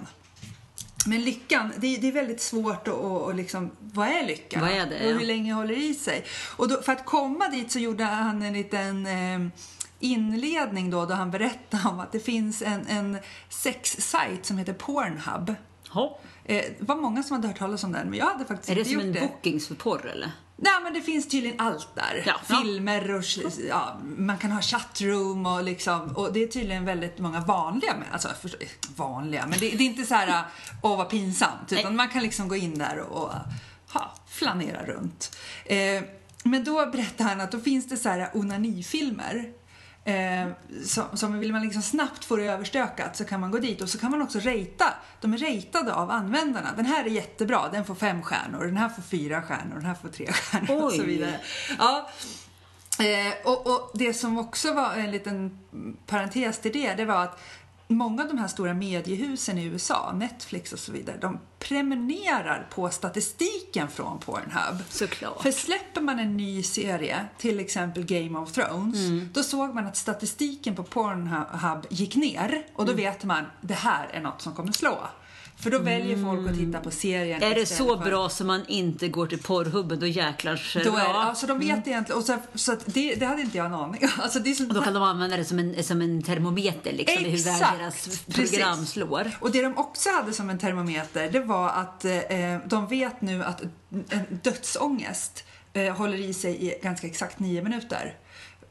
Men 1.05 1.21
lyckan, 1.21 1.71
det 1.77 1.87
är, 1.95 2.01
det 2.01 2.07
är 2.07 2.11
väldigt 2.11 2.41
svårt 2.41 2.87
att, 2.87 3.35
liksom, 3.35 3.71
vad 3.79 4.07
är 4.07 4.27
lyckan? 4.27 4.61
Vad 4.61 4.69
är 4.71 4.85
det, 4.85 5.13
Och 5.13 5.19
hur 5.19 5.25
länge 5.27 5.53
håller 5.53 5.75
det 5.75 5.83
i 5.83 5.93
sig? 5.93 6.25
Och 6.57 6.67
då, 6.69 6.81
för 6.81 6.91
att 6.91 7.05
komma 7.05 7.47
dit 7.49 7.71
så 7.71 7.79
gjorde 7.79 8.03
han 8.03 8.41
en 8.41 8.53
liten 8.53 9.05
eh, 9.05 9.47
inledning 9.99 10.89
då, 10.89 11.05
då 11.05 11.13
han 11.13 11.31
berättade 11.31 11.89
om 11.89 11.99
att 11.99 12.11
det 12.11 12.19
finns 12.19 12.61
en, 12.61 12.87
en 12.87 13.17
sexsajt 13.49 14.45
som 14.45 14.57
heter 14.57 14.73
Pornhub. 14.73 15.55
Ja. 15.93 16.19
Eh, 16.45 16.55
det 16.79 16.85
var 16.87 16.95
många 16.95 17.23
som 17.23 17.35
hade 17.35 17.47
hört 17.47 17.57
talas 17.59 17.83
om 17.83 17.91
den, 17.91 18.09
men 18.09 18.19
jag 18.19 18.25
hade 18.25 18.45
faktiskt 18.45 18.69
Är 18.69 18.75
det 18.75 18.81
inte 18.81 18.91
som 18.91 18.99
gjort 18.99 19.05
en 19.05 19.13
det. 19.13 19.19
bookings 19.33 19.67
för 19.67 19.75
porr 19.75 20.05
eller? 20.13 20.31
Nej 20.59 20.73
men 20.83 20.93
det 20.93 21.01
finns 21.01 21.27
tydligen 21.27 21.59
allt 21.59 21.95
där. 21.95 22.23
Ja. 22.25 22.57
Filmer 22.61 23.15
och 23.15 23.23
ja, 23.69 23.97
man 24.17 24.37
kan 24.37 24.51
ha 24.51 24.61
chatroom 24.61 25.45
och 25.45 25.63
liksom 25.63 26.01
och 26.15 26.33
det 26.33 26.43
är 26.43 26.47
tydligen 26.47 26.85
väldigt 26.85 27.19
många 27.19 27.39
vanliga 27.39 27.93
med, 27.97 28.07
alltså 28.11 28.27
förstå- 28.41 28.57
vanliga, 28.95 29.47
men 29.47 29.59
det, 29.59 29.69
det 29.69 29.83
är 29.83 29.85
inte 29.85 30.03
så 30.05 30.15
här 30.15 30.43
åh 30.81 30.97
vad 30.97 31.09
pinsamt 31.09 31.71
utan 31.71 31.95
man 31.95 32.09
kan 32.09 32.23
liksom 32.23 32.47
gå 32.47 32.55
in 32.55 32.77
där 32.77 32.99
och 32.99 33.31
ha, 33.93 34.13
flanera 34.27 34.85
runt. 34.85 35.37
Eh, 35.65 36.03
men 36.43 36.63
då 36.63 36.85
berättar 36.85 37.25
han 37.25 37.41
att 37.41 37.51
då 37.51 37.59
finns 37.59 37.89
det 37.89 37.97
så 37.97 38.09
här 38.09 38.29
onanifilmer 38.33 39.51
Eh, 40.07 40.47
som, 40.83 41.17
som 41.17 41.39
vill 41.39 41.51
man 41.51 41.61
liksom 41.61 41.81
snabbt 41.81 42.25
få 42.25 42.35
det 42.35 42.45
överstökat 42.45 43.17
så 43.17 43.25
kan 43.25 43.39
man 43.39 43.51
gå 43.51 43.57
dit 43.57 43.81
och 43.81 43.89
så 43.89 43.97
kan 43.97 44.11
man 44.11 44.21
också 44.21 44.39
ratea. 44.39 44.93
De 45.21 45.33
är 45.33 45.37
ratade 45.37 45.93
av 45.93 46.11
användarna. 46.11 46.73
Den 46.75 46.85
här 46.85 47.05
är 47.05 47.09
jättebra, 47.09 47.69
den 47.71 47.85
får 47.85 47.95
fem 47.95 48.23
stjärnor, 48.23 48.65
den 48.65 48.77
här 48.77 48.89
får 48.89 49.01
fyra 49.01 49.41
stjärnor, 49.41 49.75
den 49.75 49.85
här 49.85 49.95
får 49.95 50.09
tre 50.09 50.31
stjärnor 50.31 50.83
och 50.83 50.91
så 50.91 51.01
Oj. 51.01 51.05
vidare. 51.05 51.39
Ja. 51.79 52.09
Eh, 52.99 53.33
och, 53.43 53.67
och 53.67 53.91
det 53.93 54.13
som 54.13 54.37
också 54.37 54.73
var 54.73 54.93
en 54.93 55.11
liten 55.11 55.59
parentes 56.05 56.59
till 56.59 56.71
det, 56.71 56.93
det 56.93 57.05
var 57.05 57.23
att 57.23 57.39
många 57.87 58.21
av 58.21 58.27
de 58.27 58.37
här 58.37 58.47
stora 58.47 58.73
mediehusen 58.73 59.57
i 59.57 59.63
USA, 59.65 60.11
Netflix 60.15 60.73
och 60.73 60.79
så 60.79 60.91
vidare, 60.91 61.17
de 61.21 61.39
prenumererar 61.59 62.67
på 62.75 62.89
statistiken 62.89 63.87
från 63.87 64.19
Pornhub. 64.19 64.83
Såklart. 64.89 65.41
För 65.41 65.51
släpper 65.51 66.01
man 66.01 66.19
en 66.19 66.37
ny 66.37 66.63
serie, 66.63 67.25
till 67.37 67.59
exempel 67.59 68.03
Game 68.05 68.39
of 68.39 68.51
Thrones, 68.51 68.97
Mm. 68.99 69.29
då 69.33 69.43
såg 69.43 69.73
man 69.75 69.87
att 69.87 69.97
statistiken 69.97 70.75
på 70.75 70.83
Pornhub 70.83 71.85
gick 71.89 72.15
ner 72.15 72.65
och 72.73 72.83
Mm. 72.83 72.95
då 72.95 73.01
vet 73.03 73.23
man 73.23 73.45
det 73.61 73.73
här 73.73 74.07
är 74.13 74.21
något 74.21 74.41
som 74.41 74.55
kommer 74.55 74.71
slå. 74.71 74.97
För 75.59 75.71
då 75.71 75.79
väljer 75.79 76.17
folk 76.23 76.49
att 76.49 76.57
titta 76.57 76.79
på 76.79 76.91
serien 76.91 77.43
Är 77.43 77.55
det 77.55 77.65
så 77.65 77.97
för- 77.97 78.05
bra 78.05 78.29
som 78.29 78.47
man 78.47 78.65
inte 78.67 79.07
går 79.07 79.27
till 79.27 79.43
porrhubben, 79.43 79.99
då 79.99 80.07
jäklar 80.07 80.61
Då 80.73 80.79
är, 80.79 80.83
bra. 80.91 81.01
alltså 81.03 81.47
de 81.47 81.59
vet 81.59 81.87
egentligen, 81.87 82.05
och 82.17 82.23
så, 82.23 82.37
så 82.55 82.75
det, 82.85 83.15
det 83.15 83.25
hade 83.25 83.41
inte 83.41 83.57
jag 83.57 83.65
en 83.65 83.73
aning. 83.73 84.01
Alltså 84.19 84.39
det 84.39 84.49
är 84.49 84.53
så, 84.53 84.67
Och 84.67 84.73
då 84.73 84.81
kan 84.81 84.93
de 84.93 85.03
använda 85.03 85.37
det 85.37 85.45
som 85.45 85.59
en, 85.59 85.83
som 85.83 86.01
en 86.01 86.23
termometer 86.23 86.93
liksom, 86.93 87.25
i 87.25 87.29
hur 87.29 87.37
väl 87.43 87.53
Exakt, 87.53 87.77
deras 87.79 88.03
precis. 88.25 88.51
program 88.51 88.85
slår. 88.85 89.31
Och 89.39 89.51
det 89.51 89.61
de 89.61 89.77
också 89.77 90.09
hade 90.09 90.33
som 90.33 90.49
en 90.49 90.59
termometer, 90.59 91.31
det 91.31 91.39
var 91.39 91.69
att 91.69 92.05
eh, 92.05 92.57
de 92.65 92.87
vet 92.87 93.21
nu 93.21 93.43
att 93.43 93.61
en 94.09 94.39
dödsångest 94.43 95.43
eh, 95.73 95.95
håller 95.97 96.17
i 96.17 96.33
sig 96.33 96.65
i 96.65 96.79
ganska 96.83 97.07
exakt 97.07 97.39
nio 97.39 97.63
minuter. 97.63 98.15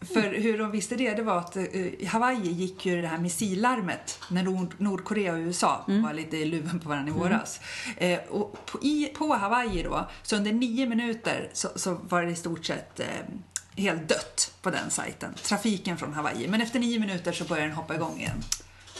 För 0.00 0.41
hur 0.41 0.59
de 0.59 0.71
visste 0.71 0.95
det, 0.97 1.15
det 1.15 1.23
var 1.23 1.38
att 1.38 1.57
eh, 1.57 1.62
i 1.65 2.05
Hawaii 2.12 2.53
gick 2.53 2.87
ju 2.87 3.03
det 3.03 3.09
här 3.09 3.19
missillarmet 3.19 4.19
när 4.31 4.43
Nord- 4.43 4.75
Nordkorea 4.79 5.33
och 5.33 5.38
USA 5.38 5.85
var 5.87 6.12
lite 6.12 6.37
i 6.37 6.45
luven 6.45 6.81
på 6.81 6.88
varandra 6.88 7.12
i 7.12 7.15
våras. 7.19 7.61
Eh, 7.97 8.19
och 8.29 8.67
på, 8.67 8.79
i, 8.83 9.07
på 9.07 9.35
Hawaii 9.35 9.83
då, 9.83 10.09
så 10.23 10.37
under 10.37 10.53
nio 10.53 10.87
minuter 10.87 11.50
så, 11.53 11.69
så 11.76 11.95
var 12.09 12.23
det 12.23 12.31
i 12.31 12.37
stort 12.37 12.65
sett 12.67 13.00
eh, 13.00 13.07
helt 13.76 14.09
dött 14.09 14.53
på 14.62 14.71
den 14.71 14.91
sajten. 14.91 15.35
Trafiken 15.43 15.97
från 15.97 16.12
Hawaii. 16.12 16.49
Men 16.49 16.61
efter 16.61 16.79
nio 16.79 16.99
minuter 16.99 17.33
så 17.33 17.45
började 17.45 17.69
den 17.69 17.76
hoppa 17.76 17.95
igång 17.95 18.21
igen. 18.21 18.43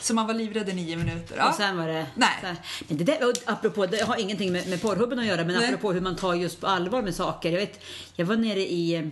Så 0.01 0.15
man 0.15 0.27
var 0.27 0.35
livrädd 0.35 0.69
i 0.69 0.73
nio 0.73 0.97
minuter. 0.97 1.37
Ja. 1.37 1.49
Och 1.49 1.55
sen 1.55 1.77
var 1.77 1.87
det... 1.89 2.07
Nej. 2.15 2.29
här. 2.43 2.57
Men 2.89 2.97
det, 2.99 3.05
där, 3.05 3.33
apropå, 3.47 3.87
det 3.87 4.03
har 4.03 4.17
ingenting 4.17 4.53
med, 4.53 4.69
med 4.69 4.83
porrhubben 4.83 5.19
att 5.19 5.27
göra, 5.27 5.45
men 5.45 5.55
Nej. 5.55 5.65
apropå 5.69 5.93
hur 5.93 6.01
man 6.01 6.17
tar 6.17 6.35
just 6.35 6.61
på 6.61 6.67
allvar 6.67 7.03
med 7.03 7.15
saker. 7.15 7.51
Jag, 7.53 7.59
vet, 7.59 7.81
jag 8.15 8.27
var 8.27 8.37
nere 8.37 8.61
i, 8.61 9.11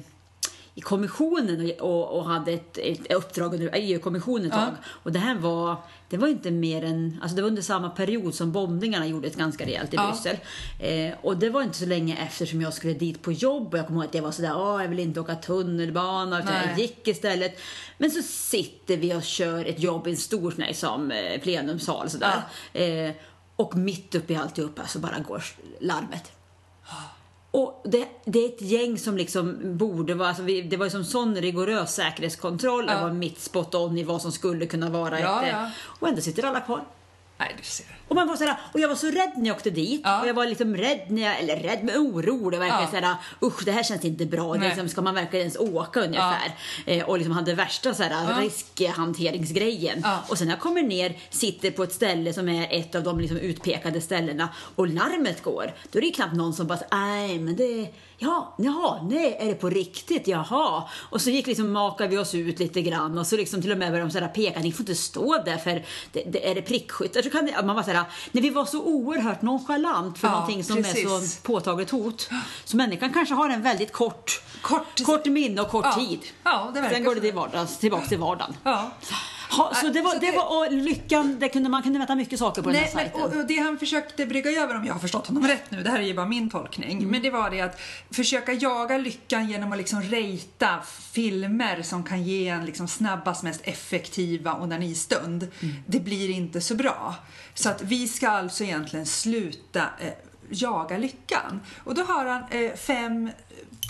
i 0.76 0.80
kommissionen 0.80 1.72
och, 1.80 2.18
och, 2.18 2.24
hade 2.24 2.52
ett, 2.52 2.78
ett 2.78 3.12
uppdrag 3.12 3.54
under 3.54 3.70
EU-kommissionen 3.74 4.46
ett 4.46 4.52
Ja. 4.52 4.64
tag. 4.64 4.74
Och 4.86 5.12
det 5.12 5.18
här 5.18 5.34
var, 5.34 5.76
det 6.08 6.16
var 6.16 6.28
inte 6.28 6.50
mer 6.50 6.84
än, 6.84 7.18
alltså 7.22 7.36
det 7.36 7.42
var 7.42 7.48
under 7.48 7.62
samma 7.62 7.90
period 7.90 8.34
som 8.34 8.52
bombningarna 8.52 9.06
gjordes 9.06 9.36
ganska 9.36 9.66
rejält 9.66 9.92
i 9.94 9.96
Ja. 9.96 10.06
Bryssel. 10.10 10.36
Eh, 10.80 11.14
och 11.22 11.36
det 11.36 11.50
var 11.50 11.62
inte 11.62 11.78
så 11.78 11.86
länge 11.86 12.16
efter 12.16 12.46
som 12.46 12.60
jag 12.62 12.74
skulle 12.74 12.94
dit 12.94 13.22
på 13.22 13.32
jobb 13.32 13.72
och 13.72 13.78
jag 13.78 13.86
kommer 13.86 14.00
ihåg 14.00 14.08
att 14.08 14.14
jag 14.14 14.22
var 14.22 14.30
sådär, 14.30 14.52
åh 14.56 14.82
jag 14.82 14.88
vill 14.88 14.98
inte 14.98 15.20
åka 15.20 15.34
tunnelbana, 15.34 16.38
utan 16.42 16.54
jag 16.54 16.78
gick 16.78 17.08
istället. 17.08 17.58
Men 17.98 18.10
så 18.10 18.22
sitter 18.22 18.96
vi 18.96 19.14
och 19.14 19.22
kör 19.22 19.64
ett 19.64 19.80
jobb 19.80 20.06
i 20.06 20.10
en 20.10 20.16
stor 20.16 20.50
sån 20.50 20.62
här, 20.64 20.72
som 20.72 21.10
eh, 21.10 21.40
plenumsal 21.40 22.10
sådär. 22.10 22.42
Eh, 22.72 23.10
och 23.56 23.76
mitt 23.76 24.14
uppe 24.14 24.32
i 24.32 24.36
alltihopa 24.36 24.86
så 24.86 24.98
bara 24.98 25.18
går 25.18 25.44
larmet. 25.80 26.32
Och 27.54 27.80
det, 27.84 28.08
det 28.24 28.44
är 28.44 28.48
ett 28.48 28.62
gäng 28.62 28.98
som 28.98 29.16
liksom 29.16 29.58
borde 29.62 30.14
vara, 30.14 30.28
alltså 30.28 30.42
vi, 30.42 30.62
det 30.62 30.76
var 30.76 30.86
ju 30.86 30.90
som 30.90 31.04
sån 31.04 31.36
rigorös 31.36 31.94
säkerhetskontroll, 31.94 32.86
det 32.86 32.94
var 32.94 33.10
mitt 33.12 33.40
spot 33.40 33.74
on 33.74 33.98
i 33.98 34.02
vad 34.04 34.22
som 34.22 34.32
skulle 34.32 34.66
kunna 34.66 34.90
vara 34.90 35.20
Ja, 35.20 35.42
ett... 35.42 35.48
eh, 35.54 35.60
ja. 35.60 35.70
Och 35.84 36.08
ändå 36.08 36.20
sitter 36.20 36.42
alla 36.44 36.60
kvar. 36.60 36.84
Nej, 37.38 37.54
du 37.58 37.64
ser. 37.64 37.86
Och, 38.08 38.16
man 38.16 38.28
var 38.28 38.36
såhär, 38.36 38.56
och 38.72 38.80
jag 38.80 38.88
var 38.88 38.94
så 38.94 39.06
rädd 39.06 39.32
när 39.36 39.46
jag 39.46 39.56
åkte 39.56 39.70
dit. 39.70 40.00
Ja. 40.04 40.20
Och 40.20 40.28
jag 40.28 40.34
var 40.34 40.46
liksom 40.46 40.76
rädd, 40.76 41.00
när 41.08 41.22
jag, 41.22 41.38
eller 41.40 41.56
rädd 41.56 41.84
med 41.84 41.96
oro. 41.96 42.50
Det 42.50 42.58
var 42.58 42.66
verkligen 42.66 42.94
Ja. 42.94 43.00
såhär, 43.00 43.16
usch 43.42 43.64
det 43.64 43.72
här 43.72 43.82
känns 43.82 44.04
inte 44.04 44.26
bra. 44.26 44.54
Det 44.54 44.68
liksom, 44.68 44.88
ska 44.88 45.02
man 45.02 45.14
verkligen 45.14 45.40
ens 45.40 45.56
åka 45.56 46.00
ungefär? 46.00 46.54
Eh, 46.86 47.04
och 47.08 47.18
liksom 47.18 47.32
hade 47.34 47.54
värsta 47.54 47.94
såhär, 47.94 48.10
Ja. 48.10 48.40
riskhanteringsgrejen. 48.40 50.00
Ja. 50.02 50.18
Och 50.28 50.38
sen 50.38 50.46
när 50.46 50.54
jag 50.54 50.60
kommer 50.60 50.82
ner, 50.82 51.18
sitter 51.30 51.70
på 51.70 51.82
ett 51.82 51.92
ställe 51.92 52.32
som 52.32 52.48
är 52.48 52.68
ett 52.70 52.94
av 52.94 53.02
de 53.02 53.20
liksom 53.20 53.36
utpekade 53.36 54.00
ställena 54.00 54.48
och 54.74 54.88
larmet 54.88 55.42
går. 55.42 55.72
Då 55.92 55.98
är 55.98 56.02
det 56.02 56.10
knappt 56.10 56.34
någon 56.34 56.52
som 56.54 56.66
bara, 56.66 56.78
nej 56.92 57.38
men 57.38 57.56
det 57.56 57.88
Ja, 58.18 58.54
jaha, 58.58 59.02
nej, 59.10 59.36
är 59.40 59.46
det 59.46 59.54
på 59.54 59.70
riktigt? 59.70 60.28
Jaha. 60.28 60.84
Och 61.10 61.20
så 61.20 61.30
gick 61.30 61.46
liksom, 61.46 61.72
makade 61.72 62.10
vi 62.10 62.18
oss 62.18 62.34
ut 62.34 62.58
lite 62.58 62.82
grann 62.82 63.18
och 63.18 63.26
så 63.26 63.36
liksom 63.36 63.62
till 63.62 63.72
och 63.72 63.78
med 63.78 63.88
började 63.90 64.08
de 64.08 64.12
sådär 64.12 64.28
peka, 64.28 64.60
ni 64.60 64.72
får 64.72 64.80
inte 64.80 64.94
stå 64.94 65.42
där 65.44 65.56
för 65.56 65.82
det, 66.12 66.22
det, 66.26 66.50
är 66.50 66.54
det 66.54 66.62
prickskyttar 66.62 67.22
så 67.22 67.30
kan 67.30 67.46
det, 67.46 67.62
man 67.66 67.76
var 67.76 67.82
sådär, 67.98 68.12
när 68.32 68.42
vi 68.42 68.50
var 68.50 68.64
så 68.64 68.82
oerhört 68.82 69.42
nonchalant 69.42 70.18
för 70.18 70.28
Ja, 70.28 70.32
någonting 70.32 70.64
som 70.64 70.78
är 70.78 70.82
precis. 70.82 71.34
så 71.36 71.42
påtagligt 71.42 71.90
hot. 71.90 72.30
Så 72.64 72.76
människan 72.76 73.12
kanske 73.12 73.34
har 73.34 73.48
en 73.48 73.62
väldigt 73.62 73.92
kort, 73.92 74.42
Kort- 74.62 75.04
kort 75.06 75.26
minne 75.26 75.60
och 75.60 75.68
kort 75.70 75.84
Ja. 75.84 75.92
tid. 75.94 76.20
Ja, 76.44 76.72
Sen 76.90 77.04
går 77.04 77.14
det 77.14 77.20
till 77.20 77.34
vardags, 77.34 77.78
tillbaka 77.78 78.06
till 78.06 78.18
vardagen. 78.18 78.56
Ja. 78.64 78.90
Ha, 79.56 79.74
så 79.74 79.88
det 79.88 80.00
var, 80.02 80.10
Så 80.10 80.18
det 80.18 80.30
det- 80.30 80.36
var 80.36 80.70
lyckan, 80.70 81.36
det 81.40 81.48
kunde, 81.48 81.68
man 81.68 81.82
kunde 81.82 81.98
vänta 81.98 82.14
mycket 82.14 82.38
saker 82.38 82.62
på 82.62 82.68
den 82.70 82.80
Nej, 82.80 82.90
här 82.94 82.94
men, 82.94 83.04
sajten. 83.12 83.22
och, 83.22 83.36
och 83.42 83.46
det 83.46 83.56
han 83.58 83.78
försökte 83.78 84.26
brygga 84.26 84.50
över, 84.50 84.76
om 84.76 84.84
jag 84.86 84.92
har 84.92 85.00
förstått 85.00 85.26
honom 85.26 85.46
rätt 85.46 85.70
nu, 85.70 85.82
det 85.82 85.90
här 85.90 85.98
är 85.98 86.02
ju 86.02 86.14
bara 86.14 86.26
min 86.26 86.50
tolkning, 86.50 86.98
Mm. 86.98 87.10
men 87.10 87.22
det 87.22 87.30
var 87.30 87.50
det 87.50 87.60
att 87.60 87.80
försöka 88.10 88.52
jaga 88.52 88.98
lyckan 88.98 89.50
genom 89.50 89.72
att 89.72 89.78
liksom 89.78 90.02
rejta 90.02 90.80
filmer 91.12 91.82
som 91.82 92.04
kan 92.04 92.22
ge 92.22 92.48
en 92.48 92.66
liksom 92.66 92.88
snabbast, 92.88 93.42
mest 93.42 93.60
effektiva 93.64 94.54
onanistund. 94.54 95.48
Mm. 95.60 95.74
Det 95.86 96.00
blir 96.00 96.30
inte 96.30 96.60
så 96.60 96.74
bra. 96.74 97.14
Så 97.54 97.68
att 97.70 97.82
vi 97.82 98.08
ska 98.08 98.28
alltså 98.28 98.64
egentligen 98.64 99.06
sluta 99.06 99.80
eh, 100.00 100.12
jaga 100.50 100.98
lyckan. 100.98 101.60
Och 101.84 101.94
då 101.94 102.02
har 102.02 102.24
han 102.26 102.42
eh, 102.50 102.74
fem 102.76 103.30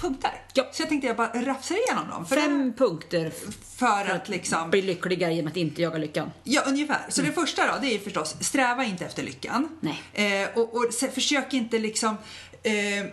punkter. 0.00 0.30
Ja. 0.54 0.68
Så 0.72 0.82
jag 0.82 0.88
tänkte 0.88 1.06
jag 1.06 1.16
bara 1.16 1.42
rafsar 1.42 1.74
igenom 1.86 2.08
dem. 2.08 2.26
För, 2.26 2.36
Fem 2.36 2.72
punkter 2.78 3.32
för 3.76 4.10
att 4.14 4.28
liksom 4.28 4.70
bli 4.70 4.82
lyckliga 4.82 5.30
genom 5.30 5.50
att 5.50 5.56
inte 5.56 5.82
jaga 5.82 5.98
lyckan. 5.98 6.30
Ja, 6.44 6.62
ungefär. 6.66 7.06
Så 7.08 7.22
det 7.22 7.32
första 7.32 7.66
då, 7.66 7.78
det 7.82 7.94
är 7.94 7.98
förstås, 7.98 8.36
sträva 8.40 8.84
inte 8.84 9.04
efter 9.04 9.22
lyckan. 9.22 9.68
Nej. 9.80 10.02
Eh, 10.42 10.48
och 10.58 10.74
och 10.76 10.94
försök 11.14 11.52
inte 11.54 11.78
liksom... 11.78 12.16
Eh, 12.62 13.06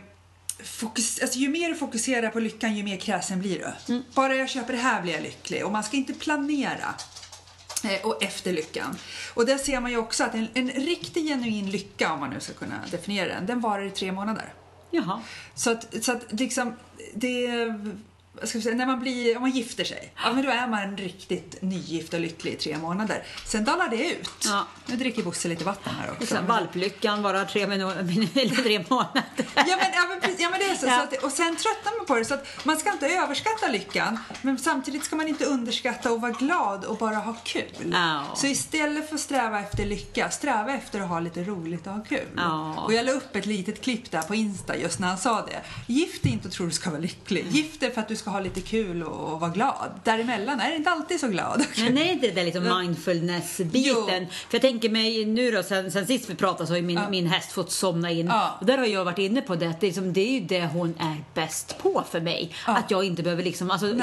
fokus, 0.63 1.21
alltså, 1.21 1.39
ju 1.39 1.49
mer 1.49 1.69
du 1.69 1.75
fokuserar 1.75 2.29
på 2.29 2.39
lyckan, 2.39 2.75
ju 2.75 2.83
mer 2.83 2.97
kräsen 2.97 3.39
blir 3.39 3.73
du. 3.87 4.03
Bara 4.13 4.35
jag 4.35 4.49
köper 4.49 4.73
det 4.73 4.79
här 4.79 5.01
blir 5.01 5.13
jag 5.13 5.23
lycklig. 5.23 5.65
Och 5.65 5.71
man 5.71 5.83
ska 5.83 5.97
inte 5.97 6.13
planera. 6.13 6.93
eh, 7.83 8.05
Och 8.07 8.23
efter 8.23 8.53
lyckan. 8.53 8.97
Och 9.33 9.45
där 9.45 9.57
ser 9.57 9.79
man 9.79 9.91
ju 9.91 9.97
också 9.97 10.23
att 10.23 10.33
en, 10.35 10.47
en 10.53 10.69
riktig 10.69 11.27
genuin 11.27 11.69
lycka, 11.71 12.13
om 12.13 12.19
man 12.19 12.29
nu 12.29 12.39
ska 12.39 12.53
kunna 12.53 12.75
definiera 12.91 13.27
den, 13.33 13.45
den 13.45 13.59
varar 13.59 13.85
i 13.85 13.89
tre 13.91 14.11
månader. 14.11 14.53
Jaha. 14.91 15.21
Så 15.55 15.71
att, 15.71 16.03
så 16.03 16.11
att 16.11 16.39
liksom, 16.39 16.73
det... 17.13 17.47
Ska 18.43 18.57
vi 18.57 18.61
säga, 18.63 18.75
när 18.75 18.85
man, 18.85 18.99
blir, 18.99 19.35
om 19.35 19.41
man 19.41 19.51
gifter 19.51 19.83
sig, 19.83 20.13
ja, 20.23 20.33
men 20.33 20.45
då 20.45 20.51
är 20.51 20.67
man 20.67 20.97
riktigt 20.97 21.61
nygift 21.61 22.13
och 22.13 22.19
lycklig 22.19 22.51
i 22.53 22.55
tre 22.55 22.77
månader. 22.77 23.23
Sen 23.45 23.63
dalar 23.63 23.89
det 23.89 24.11
ut. 24.11 24.29
Ja. 24.45 24.67
Nu 24.85 24.95
dricker 24.95 25.23
Bosse 25.23 25.47
lite 25.47 25.63
vatten 25.63 25.93
här 25.95 26.07
Och 26.07 26.13
också. 26.13 26.27
sen 26.27 26.47
valplyckan 26.47 27.21
bara 27.21 27.45
tre, 27.45 27.65
tre 28.63 28.85
månader. 28.89 29.23
Ja 29.55 29.63
men, 29.65 29.91
ja, 29.93 30.05
men, 30.09 30.21
precis, 30.21 30.39
ja, 30.39 30.49
men 30.49 30.59
det 30.59 30.65
är 30.65 30.75
så. 30.75 30.85
Ja. 30.85 30.97
så 30.97 31.15
att, 31.15 31.23
och 31.23 31.31
sen 31.31 31.55
tröttnar 31.55 31.97
man 31.97 32.05
på 32.05 32.15
det. 32.15 32.25
Så 32.25 32.33
att 32.33 32.65
man 32.65 32.77
ska 32.77 32.91
inte 32.91 33.07
överskatta 33.07 33.67
lyckan, 33.67 34.19
men 34.41 34.57
samtidigt 34.57 35.03
ska 35.03 35.15
man 35.15 35.27
inte 35.27 35.45
underskatta 35.45 36.09
att 36.09 36.21
vara 36.21 36.31
glad 36.31 36.85
och 36.85 36.97
bara 36.97 37.15
ha 37.15 37.35
kul. 37.43 37.91
Ja. 37.91 38.25
Så 38.35 38.47
istället 38.47 39.07
för 39.07 39.15
att 39.15 39.21
sträva 39.21 39.59
efter 39.59 39.85
lycka, 39.85 40.29
sträva 40.29 40.73
efter 40.73 41.01
att 41.01 41.09
ha 41.09 41.19
lite 41.19 41.43
roligt 41.43 41.87
och 41.87 41.93
ha 41.93 42.03
kul. 42.03 42.27
Ja. 42.37 42.81
Och 42.85 42.93
jag 42.93 43.05
la 43.05 43.11
upp 43.11 43.35
ett 43.35 43.45
litet 43.45 43.81
klipp 43.81 44.11
där 44.11 44.21
på 44.21 44.35
Insta 44.35 44.77
just 44.77 44.99
när 44.99 45.07
han 45.07 45.17
sa 45.17 45.45
det. 45.45 45.61
Gift 45.93 46.23
dig 46.23 46.31
inte 46.31 46.47
och 46.47 46.53
tro 46.53 46.65
du 46.65 46.71
ska 46.71 46.89
vara 46.89 47.01
lycklig. 47.01 47.47
Gift 47.49 47.79
dig 47.79 47.93
för 47.93 48.01
att 48.01 48.07
du 48.07 48.15
ska 48.21 48.29
ha 48.29 48.39
lite 48.39 48.61
kul 48.61 49.03
och, 49.03 49.33
och 49.33 49.39
vara 49.39 49.51
glad. 49.51 49.91
Däremellan 50.03 50.59
är 50.59 50.69
det 50.69 50.75
inte 50.75 50.89
alltid 50.91 51.19
så 51.19 51.27
glad. 51.27 51.65
Men 51.77 51.97
är 51.97 52.11
inte 52.11 52.27
det 52.27 52.33
där 52.33 52.43
liksom 52.43 52.63
mindfulness-biten? 52.79 54.27
För 54.49 54.55
jag 54.55 54.61
tänker 54.61 54.89
mig 54.89 55.25
nu 55.25 55.51
då, 55.51 55.63
sen, 55.63 55.91
sen 55.91 56.07
sist 56.07 56.29
vi 56.29 56.35
pratade 56.35 56.67
så 56.67 56.73
har 56.73 56.77
ju 56.77 56.83
min, 56.83 56.99
min 57.09 57.27
häst 57.27 57.51
fått 57.51 57.71
somna 57.71 58.11
in. 58.11 58.27
Ja. 58.27 58.57
Och 58.59 58.65
där 58.65 58.77
har 58.77 58.85
jag 58.85 59.05
varit 59.05 59.17
inne 59.19 59.41
på 59.41 59.55
det, 59.55 59.67
att 59.69 59.79
det, 59.81 59.85
är 59.85 59.87
liksom, 59.87 60.13
det 60.13 60.21
är 60.21 60.31
ju 60.31 60.39
det 60.39 60.65
hon 60.65 60.93
är 60.99 61.23
bäst 61.33 61.77
på 61.81 62.03
för 62.11 62.21
mig. 62.21 62.55
Ja. 62.67 62.77
Att 62.77 62.91
jag 62.91 63.03
inte 63.03 63.23
behöver 63.23 63.43
liksom, 63.43 63.71
alltså, 63.71 63.93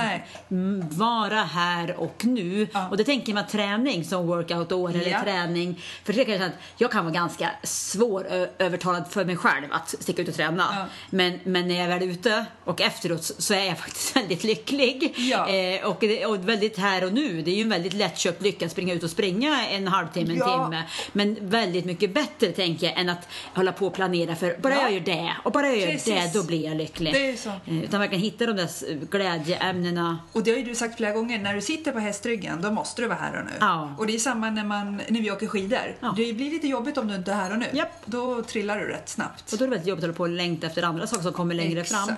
vara 0.90 1.40
här 1.42 1.96
och 2.00 2.24
nu. 2.24 2.68
Ja. 2.72 2.88
Och 2.88 2.96
det 2.96 3.04
tänker 3.04 3.34
man 3.34 3.46
träning 3.46 4.04
som 4.04 4.26
workout-år 4.26 4.90
eller 4.90 5.10
Ja. 5.10 5.22
träning. 5.22 5.80
För 6.04 6.12
det 6.12 6.24
kan 6.24 6.34
jag 6.34 6.42
att 6.42 6.52
jag 6.76 6.90
kan 6.92 7.04
vara 7.04 7.14
ganska 7.14 7.50
svår 7.62 8.26
ö- 8.30 8.48
övertalad 8.58 9.04
för 9.10 9.24
mig 9.24 9.36
själv 9.36 9.64
att 9.70 9.94
sticka 10.00 10.22
ut 10.22 10.28
och 10.28 10.34
träna. 10.34 10.66
Ja. 10.72 10.84
Men, 11.10 11.40
men 11.44 11.68
när 11.68 11.74
jag 11.74 11.84
är 11.84 11.98
väl 11.98 12.08
ute 12.10 12.44
och 12.64 12.80
efteråt 12.80 13.24
så 13.38 13.54
är 13.54 13.64
jag 13.64 13.78
faktiskt 13.78 14.07
väldigt 14.14 14.44
lycklig. 14.44 15.14
Ja. 15.16 15.48
Eh, 15.48 15.86
och, 15.86 16.04
och 16.26 16.48
väldigt 16.48 16.78
här 16.78 17.04
och 17.04 17.12
nu. 17.12 17.42
Det 17.42 17.50
är 17.50 17.54
ju 17.54 17.62
en 17.62 17.68
väldigt 17.68 17.92
lättköpt 17.92 18.42
lycka 18.42 18.66
att 18.66 18.72
springa 18.72 18.94
ut 18.94 19.02
och 19.02 19.10
springa 19.10 19.66
en 19.66 19.88
halvtimme, 19.88 20.30
en 20.32 20.36
Ja. 20.38 20.64
timme. 20.64 20.82
Men 21.12 21.36
väldigt 21.40 21.84
mycket 21.84 22.14
bättre 22.14 22.52
tänker 22.52 22.86
jag 22.86 22.98
än 23.00 23.08
att 23.08 23.28
hålla 23.54 23.72
på 23.72 23.86
och 23.86 23.94
planera 23.94 24.36
för 24.36 24.56
bara 24.62 24.74
Ja. 24.74 24.82
jag 24.82 24.92
gör 24.92 25.00
det 25.00 25.32
och 25.44 25.52
bara 25.52 25.66
jag 25.68 25.78
gör 25.78 25.86
Precis. 25.86 26.32
det, 26.32 26.38
då 26.38 26.46
blir 26.46 26.64
jag 26.64 26.76
lycklig. 26.76 27.12
Det 27.14 27.30
är 27.30 27.36
så. 27.36 27.48
Eh, 27.48 27.84
utan 27.84 28.00
verkligen 28.00 28.22
hitta 28.24 28.46
de 28.46 28.52
där 28.56 28.68
glädjeämnena. 29.10 30.18
Och 30.32 30.42
det 30.42 30.50
har 30.50 30.58
ju 30.58 30.64
du 30.64 30.74
sagt 30.74 30.96
flera 30.96 31.12
gånger, 31.12 31.38
när 31.38 31.54
du 31.54 31.60
sitter 31.60 31.92
på 31.92 31.98
hästryggen 31.98 32.62
då 32.62 32.70
måste 32.70 33.02
du 33.02 33.08
vara 33.08 33.18
här 33.18 33.38
och 33.38 33.44
nu. 33.44 33.52
Ja. 33.60 33.94
Och 33.98 34.06
det 34.06 34.14
är 34.14 34.18
samma 34.18 34.50
när, 34.50 34.64
man, 34.64 35.00
när 35.08 35.20
vi 35.20 35.30
åker 35.30 35.46
skidor. 35.46 35.96
Ja. 36.00 36.14
Det 36.16 36.32
blir 36.32 36.50
lite 36.50 36.68
jobbigt 36.68 36.98
om 36.98 37.08
du 37.08 37.14
inte 37.14 37.30
är 37.32 37.36
här 37.36 37.52
och 37.52 37.58
nu. 37.58 37.66
Japp. 37.72 37.92
Då 38.04 38.42
trillar 38.42 38.78
du 38.78 38.86
rätt 38.88 39.08
snabbt. 39.08 39.52
Och 39.52 39.58
då 39.58 39.64
är 39.64 39.68
det 39.68 39.70
väldigt 39.70 39.88
jobbigt 39.88 40.04
att 40.04 40.08
hålla 40.08 40.16
på 40.16 40.22
och 40.22 40.28
längta 40.28 40.66
efter 40.66 40.82
andra 40.82 41.06
saker 41.06 41.22
som 41.22 41.32
kommer 41.32 41.54
längre 41.54 41.80
Exakt. 41.80 42.06
fram. 42.06 42.16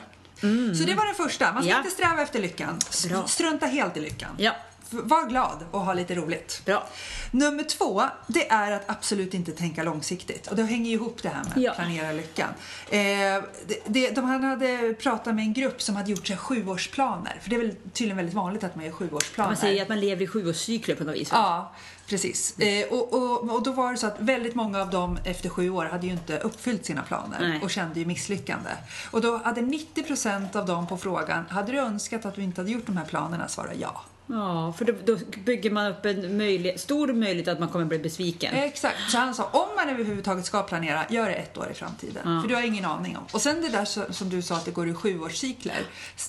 Så 0.79 0.85
det 0.87 0.95
var 0.95 1.07
den 1.07 1.15
första. 1.15 1.53
Man 1.53 1.63
ska 1.63 1.71
Ja. 1.73 1.79
inte 1.79 1.91
sträva 1.91 2.23
efter 2.23 2.41
lyckan. 2.41 2.79
Bra. 3.09 3.27
Strunta 3.27 3.67
helt 3.67 3.97
i 3.97 4.01
lyckan. 4.01 4.31
Ja. 4.39 4.53
Var 4.93 5.27
glad 5.29 5.65
och 5.71 5.81
ha 5.81 5.93
lite 5.95 6.15
roligt. 6.15 6.63
Bra. 6.65 6.89
Nummer 7.31 7.63
två, 7.65 8.03
det 8.27 8.51
är 8.51 8.73
att 8.73 8.91
absolut 8.91 9.35
inte 9.35 9.53
tänka 9.53 9.83
långsiktigt. 9.83 10.47
Och 10.47 10.57
det 10.57 10.63
hänger 10.65 10.91
ju 10.91 10.97
ihop 10.97 11.23
det 11.23 11.29
här 11.29 11.45
med 11.45 11.53
Ja. 11.65 11.73
planera 11.75 12.13
lyckan. 12.13 12.49
Eh, 12.91 12.99
det, 12.99 13.43
det, 13.87 14.11
de 14.11 14.25
hade 14.25 14.95
pratat 14.95 15.35
med 15.35 15.43
en 15.43 15.53
grupp 15.53 15.83
som 15.83 15.97
hade 15.97 16.11
gjort 16.11 16.27
sig 16.27 16.37
sjuårsplaner. 16.37 17.39
För 17.43 17.51
det 17.51 17.57
är 17.57 17.61
väl 17.61 17.75
tydligen 17.93 18.17
väldigt 18.17 18.35
vanligt 18.35 18.65
att 18.65 18.77
man 18.77 18.85
gör 18.85 18.93
sjuårsplaner. 18.93 19.51
Man 19.51 19.57
säger 19.57 19.83
att 19.83 19.89
man 19.89 20.01
lever 20.01 20.23
i 20.25 20.27
sjuårscykler 20.27 20.95
på 20.95 21.05
något 21.05 21.15
vis. 21.17 21.29
Ja, 21.33 21.73
precis. 22.11 22.59
Eh, 22.59 22.89
och, 22.89 23.13
och, 23.13 23.51
och 23.51 23.63
då 23.63 23.73
var 23.73 23.93
det 23.93 23.99
så 23.99 24.07
att 24.07 24.17
väldigt 24.19 24.55
många 24.55 24.81
av 24.81 24.91
dem 24.91 25.19
efter 25.25 25.49
sju 25.49 25.71
år 25.71 25.85
hade 25.85 26.07
ju 26.07 26.13
inte 26.13 26.39
uppfyllt 26.39 26.85
sina 26.85 27.03
planer 27.03 27.39
Nej. 27.41 27.61
och 27.63 27.71
kände 27.71 28.01
ju 28.01 28.07
misslyckande. 28.07 28.71
Och 29.11 29.21
då 29.21 29.37
hade 29.37 29.61
90% 29.61 30.57
av 30.57 30.67
dem 30.67 30.87
på 30.87 30.97
frågan, 30.97 31.45
hade 31.49 31.73
du 31.73 31.79
önskat 31.79 32.27
att 32.27 32.35
du 32.35 32.43
inte 32.43 32.61
hade 32.61 32.71
gjort 32.71 32.87
de 32.87 32.97
här 32.97 33.05
planerna? 33.05 33.49
Svara 33.49 33.75
ja. 33.75 34.03
Ja, 34.33 34.75
för 34.79 34.85
då, 34.85 34.93
då 35.05 35.19
bygger 35.45 35.71
man 35.71 35.87
upp 35.87 36.07
en 36.07 36.37
möjlighet, 36.37 36.81
stor 36.81 37.13
möjlighet 37.13 37.49
att 37.49 37.61
man 37.61 37.69
kommer 37.69 37.85
bli 37.85 37.99
besviken. 37.99 38.55
Exakt. 38.55 39.11
Så 39.11 39.19
han 39.19 39.35
sa, 39.35 39.45
om 39.45 39.69
man 39.77 39.89
överhuvudtaget 39.89 40.45
ska 40.45 40.63
planera, 40.63 41.05
gör 41.11 41.27
det 41.29 41.35
ett 41.35 41.59
år 41.59 41.69
i 41.71 41.75
framtiden. 41.75 42.43
För 42.43 42.49
du 42.49 42.55
har 42.55 42.63
ingen 42.63 42.85
aning 42.85 43.17
om. 43.17 43.25
Och 43.33 43.41
sen 43.41 43.63
det 43.63 43.69
där 43.69 44.13
som 44.13 44.29
du 44.29 44.43
sa 44.43 44.57
att 44.57 44.65
det 44.65 44.71
går 44.71 44.89
i 44.89 44.95
sjuårscykler. 44.95 45.83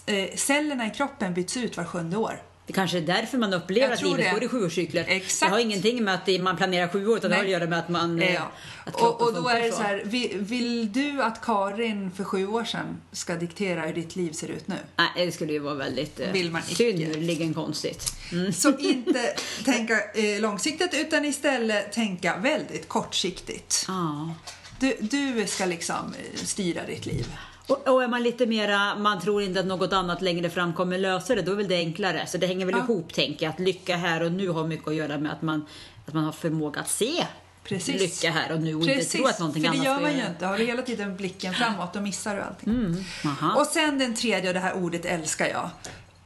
Eh, 0.05 0.35
cellerna 0.35 0.87
i 0.87 0.89
kroppen 0.89 1.33
byts 1.33 1.57
ut 1.57 1.77
var 1.77 1.83
sjunde 1.83 2.17
år. 2.17 2.41
Det 2.71 2.75
kanske 2.75 2.97
är 2.97 3.01
därför 3.01 3.37
man 3.37 3.53
upplever 3.53 3.87
Jag 3.87 3.93
att 3.93 4.01
livet 4.03 4.25
det. 4.25 4.31
går 4.31 4.43
i 4.43 4.47
sjuårscykler. 4.47 5.05
Exakt. 5.07 5.49
Det 5.49 5.55
har 5.55 5.59
ingenting 5.59 6.03
med 6.03 6.13
att 6.13 6.25
det- 6.25 6.39
man 6.39 6.57
planerar 6.57 6.87
sju 6.87 7.07
år 7.07 7.17
utan 7.17 7.29
det 7.31 7.37
Nej. 7.37 7.37
har 7.37 7.43
att 7.55 7.61
göra 7.61 7.69
med 7.69 7.79
att 7.79 7.89
man... 7.89 8.21
eh, 8.21 8.33
Ja. 8.33 8.51
Att 8.85 8.95
Och, 8.95 9.21
och 9.21 9.33
då 9.33 9.49
är 9.49 9.61
det 9.61 9.71
så 9.71 9.81
här, 9.81 10.01
vill, 10.39 10.91
du 10.91 11.21
att 11.23 11.41
Karin 11.41 12.11
för 12.11 12.23
sju 12.23 12.47
år 12.47 12.63
sedan 12.65 13.01
ska 13.11 13.35
diktera 13.35 13.81
hur 13.81 13.93
ditt 13.93 14.15
liv 14.15 14.31
ser 14.31 14.47
ut 14.47 14.67
nu? 14.67 14.75
Nej, 14.97 15.25
det 15.25 15.31
skulle 15.31 15.53
ju 15.53 15.59
vara 15.59 15.73
väldigt 15.75 16.19
eh, 16.19 16.31
Vill 16.31 16.51
man 16.51 16.61
icke. 16.67 16.75
synnerligen 16.75 17.53
konstigt. 17.53 18.13
Mm. 18.31 18.53
Så 18.53 18.77
inte 18.79 19.35
tänka 19.65 19.93
eh, 20.13 20.39
långsiktigt 20.41 20.93
utan 20.93 21.25
istället 21.25 21.91
tänka 21.91 22.37
väldigt 22.37 22.87
kortsiktigt. 22.87 23.85
Ja. 23.87 24.33
Du, 24.79 24.95
du 24.99 25.47
ska 25.47 25.65
liksom 25.65 25.95
eh, 26.19 26.35
styra 26.45 26.85
ditt 26.85 27.05
liv. 27.05 27.27
Och, 27.71 27.87
och 27.93 28.03
är 28.03 28.07
man 28.07 28.23
lite 28.23 28.45
mera, 28.45 28.95
man 28.95 29.21
tror 29.21 29.41
inte 29.41 29.59
att 29.59 29.65
något 29.65 29.93
annat 29.93 30.21
längre 30.21 30.49
fram 30.49 30.73
kommer 30.73 30.97
lösa 30.97 31.35
det, 31.35 31.41
då 31.41 31.51
är 31.51 31.55
väl 31.55 31.67
det 31.67 31.75
enklare. 31.75 32.27
Så 32.27 32.37
det 32.37 32.47
hänger 32.47 32.65
väl 32.65 32.75
Ja. 32.77 32.83
ihop, 32.83 33.13
tänker 33.13 33.45
jag. 33.45 33.53
Att 33.53 33.59
lycka 33.59 33.95
här 33.97 34.23
och 34.23 34.31
nu 34.31 34.49
har 34.49 34.67
mycket 34.67 34.87
att 34.87 34.95
göra 34.95 35.17
med 35.17 35.31
att 35.31 35.41
man, 35.41 35.65
att 36.05 36.13
man 36.13 36.23
har 36.23 36.31
förmåga 36.31 36.81
att 36.81 36.89
se 36.89 37.25
Precis. 37.63 38.01
lycka 38.01 38.31
här 38.31 38.51
och 38.51 38.61
nu 38.61 38.75
och 38.75 38.83
inte 38.83 39.05
tro 39.05 39.25
att 39.25 39.39
någonting 39.39 39.63
för 39.63 39.71
det 39.71 39.75
annat 39.77 39.85
gör 39.85 40.01
man 40.01 40.17
ju 40.17 40.25
inte. 40.27 40.45
Har 40.45 40.57
du 40.57 40.63
hela 40.65 40.81
tiden 40.81 41.17
blicken 41.17 41.53
framåt, 41.53 41.93
då 41.93 42.01
missar 42.01 42.35
du 42.35 42.41
allting. 42.41 42.69
Mm. 42.69 43.55
Och 43.57 43.65
sen 43.65 43.99
den 43.99 44.15
tredje, 44.15 44.49
och 44.49 44.53
det 44.53 44.59
här 44.59 44.73
ordet 44.73 45.05
älskar 45.05 45.47
jag. 45.47 45.69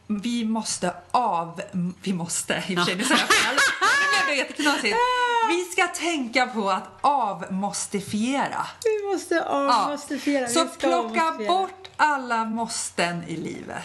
Vi 0.08 0.46
måste 0.46 0.94
av... 1.12 1.62
Vi 2.04 2.14
måste, 2.14 2.64
i 2.68 2.76
och 2.76 2.80
för 2.80 2.86
sig, 2.86 2.96
nu 2.96 3.04
säger 3.04 3.22
jag 3.22 3.30
fel. 3.30 3.56
Nu 3.56 4.26
blev 4.26 4.38
det 4.38 4.44
jätteknasigt. 4.44 4.96
Vi 5.50 5.64
ska 5.72 5.88
tänka 5.88 6.48
på 6.48 6.70
att 6.70 6.84
avmåstifiera. 7.02 8.68
Vi 8.84 9.12
måste 9.14 9.46
avmåstifiera. 9.46 10.48
Så 10.48 10.66
plocka 10.66 11.32
bort 11.48 11.72
alla 11.98 12.46
måsten 12.46 13.24
i 13.28 13.36
livet. 13.38 13.84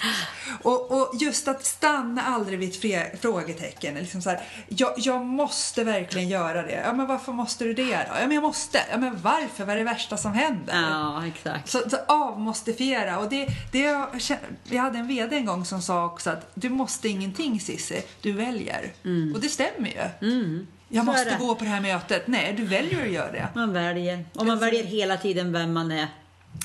Och, 0.62 0.90
och 0.92 1.10
just 1.20 1.48
att 1.48 1.64
stanna 1.64 2.22
aldrig 2.22 2.58
vid 2.58 2.94
ett 2.94 3.20
frågetecken. 3.22 3.94
Liksom 3.94 4.22
så 4.22 4.30
här, 4.30 4.40
jag, 4.68 4.92
jag 4.96 5.24
måste 5.26 5.84
verkligen 5.84 6.28
göra 6.28 6.62
det. 6.62 6.82
Ja, 6.86 6.92
men 6.92 7.06
varför 7.06 7.32
måste 7.32 7.64
du 7.64 7.74
det 7.74 7.82
då? 7.96 8.14
Ja, 8.20 8.26
men 8.26 8.30
jag 8.32 8.42
måste. 8.42 8.80
Ja, 8.90 8.98
men 8.98 9.20
varför? 9.22 9.64
Vad 9.64 9.74
är 9.74 9.78
det 9.78 9.84
värsta 9.84 10.16
som 10.16 10.32
händer? 10.32 10.74
Ja, 10.90 11.26
exakt. 11.26 11.68
Så, 11.70 11.90
så 11.90 11.96
avmåstifiera. 12.08 13.18
Och 13.18 13.28
det, 13.28 13.46
det 13.72 13.78
jag, 13.80 14.20
känner- 14.20 14.42
jag 14.64 14.82
hade 14.82 14.98
en 14.98 15.08
VD 15.08 15.36
en 15.36 15.46
gång 15.46 15.64
som 15.64 15.82
sa 15.82 16.04
också 16.04 16.30
att 16.30 16.50
du 16.54 16.68
måste 16.68 17.08
ingenting 17.08 17.60
Cissi, 17.60 18.02
du 18.22 18.32
väljer. 18.32 18.92
Och 19.34 19.40
det 19.40 19.48
stämmer 19.48 19.88
ju. 20.20 20.28
Mm. 20.28 20.66
Är 20.98 21.02
måste 21.02 21.24
det. 21.30 21.36
gå 21.40 21.54
på 21.54 21.64
det 21.64 21.70
här 21.70 21.80
mötet. 21.80 22.26
Nej, 22.26 22.54
du 22.56 22.64
väljer 22.64 23.02
att 23.06 23.12
göra 23.12 23.32
det. 23.32 23.48
Man 23.54 23.72
väljer. 23.72 24.24
Och 24.34 24.46
man 24.46 24.58
väljer 24.58 24.84
hela 24.84 25.16
tiden 25.16 25.52
vem 25.52 25.72
man 25.72 25.90
är 25.92 26.06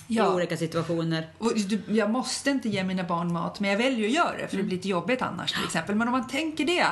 Ja. 0.08 0.26
i 0.26 0.36
olika 0.36 0.58
situationer. 0.58 1.28
Och 1.38 1.52
jag 1.88 2.10
måste 2.10 2.50
inte 2.50 2.70
ge 2.70 2.84
mina 2.84 3.04
barn 3.04 3.34
mat, 3.34 3.60
men 3.60 3.70
jag 3.70 3.78
väljer 3.78 4.08
att 4.08 4.14
göra 4.14 4.38
det 4.38 4.48
för 4.48 4.58
det 4.58 4.64
blir 4.64 4.78
lite 4.78 4.88
jobbigt 4.90 5.22
annars 5.22 5.52
till 5.52 5.64
exempel. 5.64 5.96
Men 5.96 6.08
om 6.08 6.12
man 6.12 6.28
tänker 6.28 6.66
det, 6.66 6.88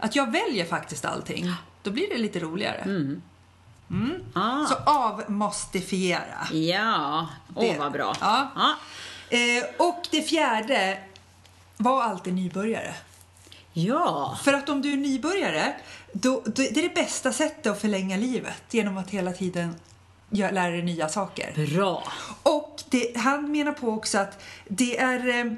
att 0.00 0.16
jag 0.16 0.32
väljer 0.32 0.64
faktiskt 0.64 1.04
allting, 1.04 1.52
då 1.82 1.90
blir 1.90 2.08
det 2.08 2.18
lite 2.18 2.38
roligare. 2.38 2.86
Ah. 4.34 4.66
Så 4.66 4.74
avmåstifiera. 4.86 6.48
Ja, 6.52 7.26
åh 7.54 7.62
Det- 7.72 7.78
vad 7.78 7.92
bra. 7.92 8.16
Ja. 8.20 8.48
Ja. 8.56 8.74
Eh, 9.36 9.64
och 9.88 10.06
det 10.10 10.22
fjärde, 10.22 10.98
var 11.76 12.02
alltid 12.02 12.34
nybörjare. 12.34 12.94
ja. 13.72 14.38
För 14.42 14.52
att 14.52 14.68
om 14.68 14.82
du 14.82 14.92
är 14.92 14.96
nybörjare, 14.96 15.72
då, 16.12 16.42
då, 16.44 16.50
det 16.54 16.78
är 16.78 16.82
det 16.88 16.94
bästa 16.94 17.32
sättet 17.32 17.66
att 17.66 17.80
förlänga 17.80 18.16
livet 18.16 18.62
genom 18.70 18.96
att 18.98 19.10
hela 19.10 19.32
tiden 19.32 19.74
gö- 20.30 20.52
lära 20.52 20.70
dig 20.70 20.82
nya 20.82 21.08
saker. 21.08 21.66
Bra. 21.74 22.12
Och 22.42 22.82
det, 22.90 23.16
han 23.16 23.52
menar 23.52 23.72
på 23.72 23.88
också 23.88 24.18
att 24.18 24.42
det 24.68 24.98
är... 24.98 25.28
eh, 25.46 25.52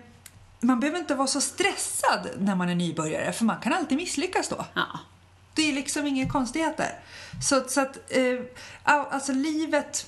Man 0.60 0.80
behöver 0.80 0.98
inte 0.98 1.14
vara 1.14 1.26
så 1.28 1.40
stressad 1.40 2.28
när 2.38 2.54
man 2.54 2.68
är 2.68 2.74
nybörjare, 2.74 3.32
för 3.32 3.44
man 3.44 3.60
kan 3.60 3.72
alltid 3.72 3.96
misslyckas 3.98 4.48
då. 4.48 4.64
Ja. 4.74 4.86
Det 5.54 5.68
är 5.68 5.72
liksom 5.72 6.06
inga 6.06 6.28
konstigheter. 6.28 6.98
Så, 7.42 7.64
så 7.68 7.80
att, 7.80 7.96
eh, 8.08 8.40
all- 8.82 9.06
alltså 9.10 9.32
livet... 9.32 10.06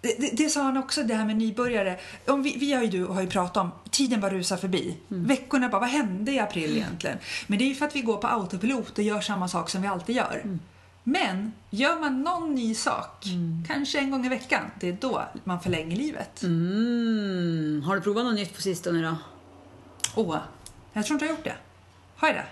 Det, 0.00 0.20
det, 0.20 0.36
det 0.36 0.48
sa 0.48 0.62
han 0.62 0.76
också, 0.76 1.02
det 1.02 1.14
här 1.14 1.24
med 1.24 1.36
nybörjare. 1.36 1.98
Om 2.26 2.42
vi, 2.42 2.56
vi 2.56 2.72
har 2.72 2.82
ju, 2.82 2.88
du 2.88 3.04
har 3.04 3.20
ju 3.20 3.26
pratat 3.26 3.56
om, 3.56 3.70
tiden 3.90 4.20
bara 4.20 4.30
rusar 4.30 4.56
förbi. 4.56 4.96
Veckorna 5.08 5.68
bara, 5.68 5.80
vad 5.80 5.88
hände 5.88 6.32
i 6.32 6.38
april 6.38 6.76
egentligen? 6.76 7.18
Men 7.46 7.58
det 7.58 7.64
är 7.64 7.68
ju 7.68 7.74
för 7.74 7.86
att 7.86 7.96
vi 7.96 8.00
går 8.00 8.16
på 8.16 8.26
autopilot 8.26 8.98
och 8.98 9.04
gör 9.04 9.20
samma 9.20 9.48
sak 9.48 9.70
som 9.70 9.82
vi 9.82 9.88
alltid 9.88 10.16
gör. 10.16 10.42
Men 11.04 11.52
gör 11.70 12.00
man 12.00 12.22
någon 12.22 12.54
ny 12.54 12.74
sak, 12.74 13.24
kanske 13.66 13.98
en 13.98 14.10
gång 14.10 14.26
i 14.26 14.28
veckan, 14.28 14.70
det 14.80 14.88
är 14.88 14.92
då 15.00 15.24
man 15.44 15.60
förlänger 15.60 15.96
livet. 15.96 16.42
Mm. 16.42 17.82
Har 17.86 17.96
du 17.96 18.02
provat 18.02 18.24
något 18.24 18.34
nytt 18.34 18.54
på 18.54 18.62
sistone 18.62 19.02
då? 19.02 19.16
Åh, 20.14 20.38
jag 20.92 21.06
tror 21.06 21.14
inte 21.14 21.24
jag 21.24 21.32
har 21.32 21.36
gjort 21.36 21.44
det. 21.44 21.56
Har 22.16 22.28
jag 22.28 22.36
det? 22.36 22.46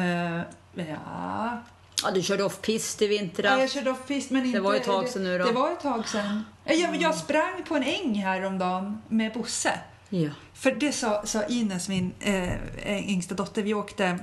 Eh, 0.00 0.86
ja... 0.86 1.62
Ja, 2.02 2.10
du 2.10 2.22
körde 2.22 2.44
off-pist 2.44 3.02
i 3.02 3.04
Ja, 3.04 3.08
vintras. 3.08 3.60
jag 3.60 3.70
körde 3.70 3.90
off-pist 3.90 4.30
men 4.30 4.46
inte... 4.46 4.60
var 4.60 4.72
ju 4.72 4.80
ett 4.80 4.86
tag 4.86 5.08
sedan 5.08 5.22
nu 5.24 5.38
då. 5.38 5.44
Det 5.44 5.52
var 5.52 5.72
ett 5.72 5.80
tag 5.80 6.08
sedan. 6.08 6.44
Jag, 6.64 6.96
jag 6.96 7.14
sprang 7.14 7.64
på 7.68 7.76
en 7.76 7.82
äng 7.82 8.14
häromdagen 8.14 9.02
med 9.08 9.32
Bosse. 9.32 9.80
Ja. 10.08 10.30
För 10.54 10.70
det 10.70 10.92
sa, 10.92 11.26
sa 11.26 11.44
Ines, 11.44 11.88
min 11.88 12.12
eh, 12.20 13.10
yngsta 13.10 13.34
dotter, 13.34 13.62
vi 13.62 13.74
åkte 13.74 14.18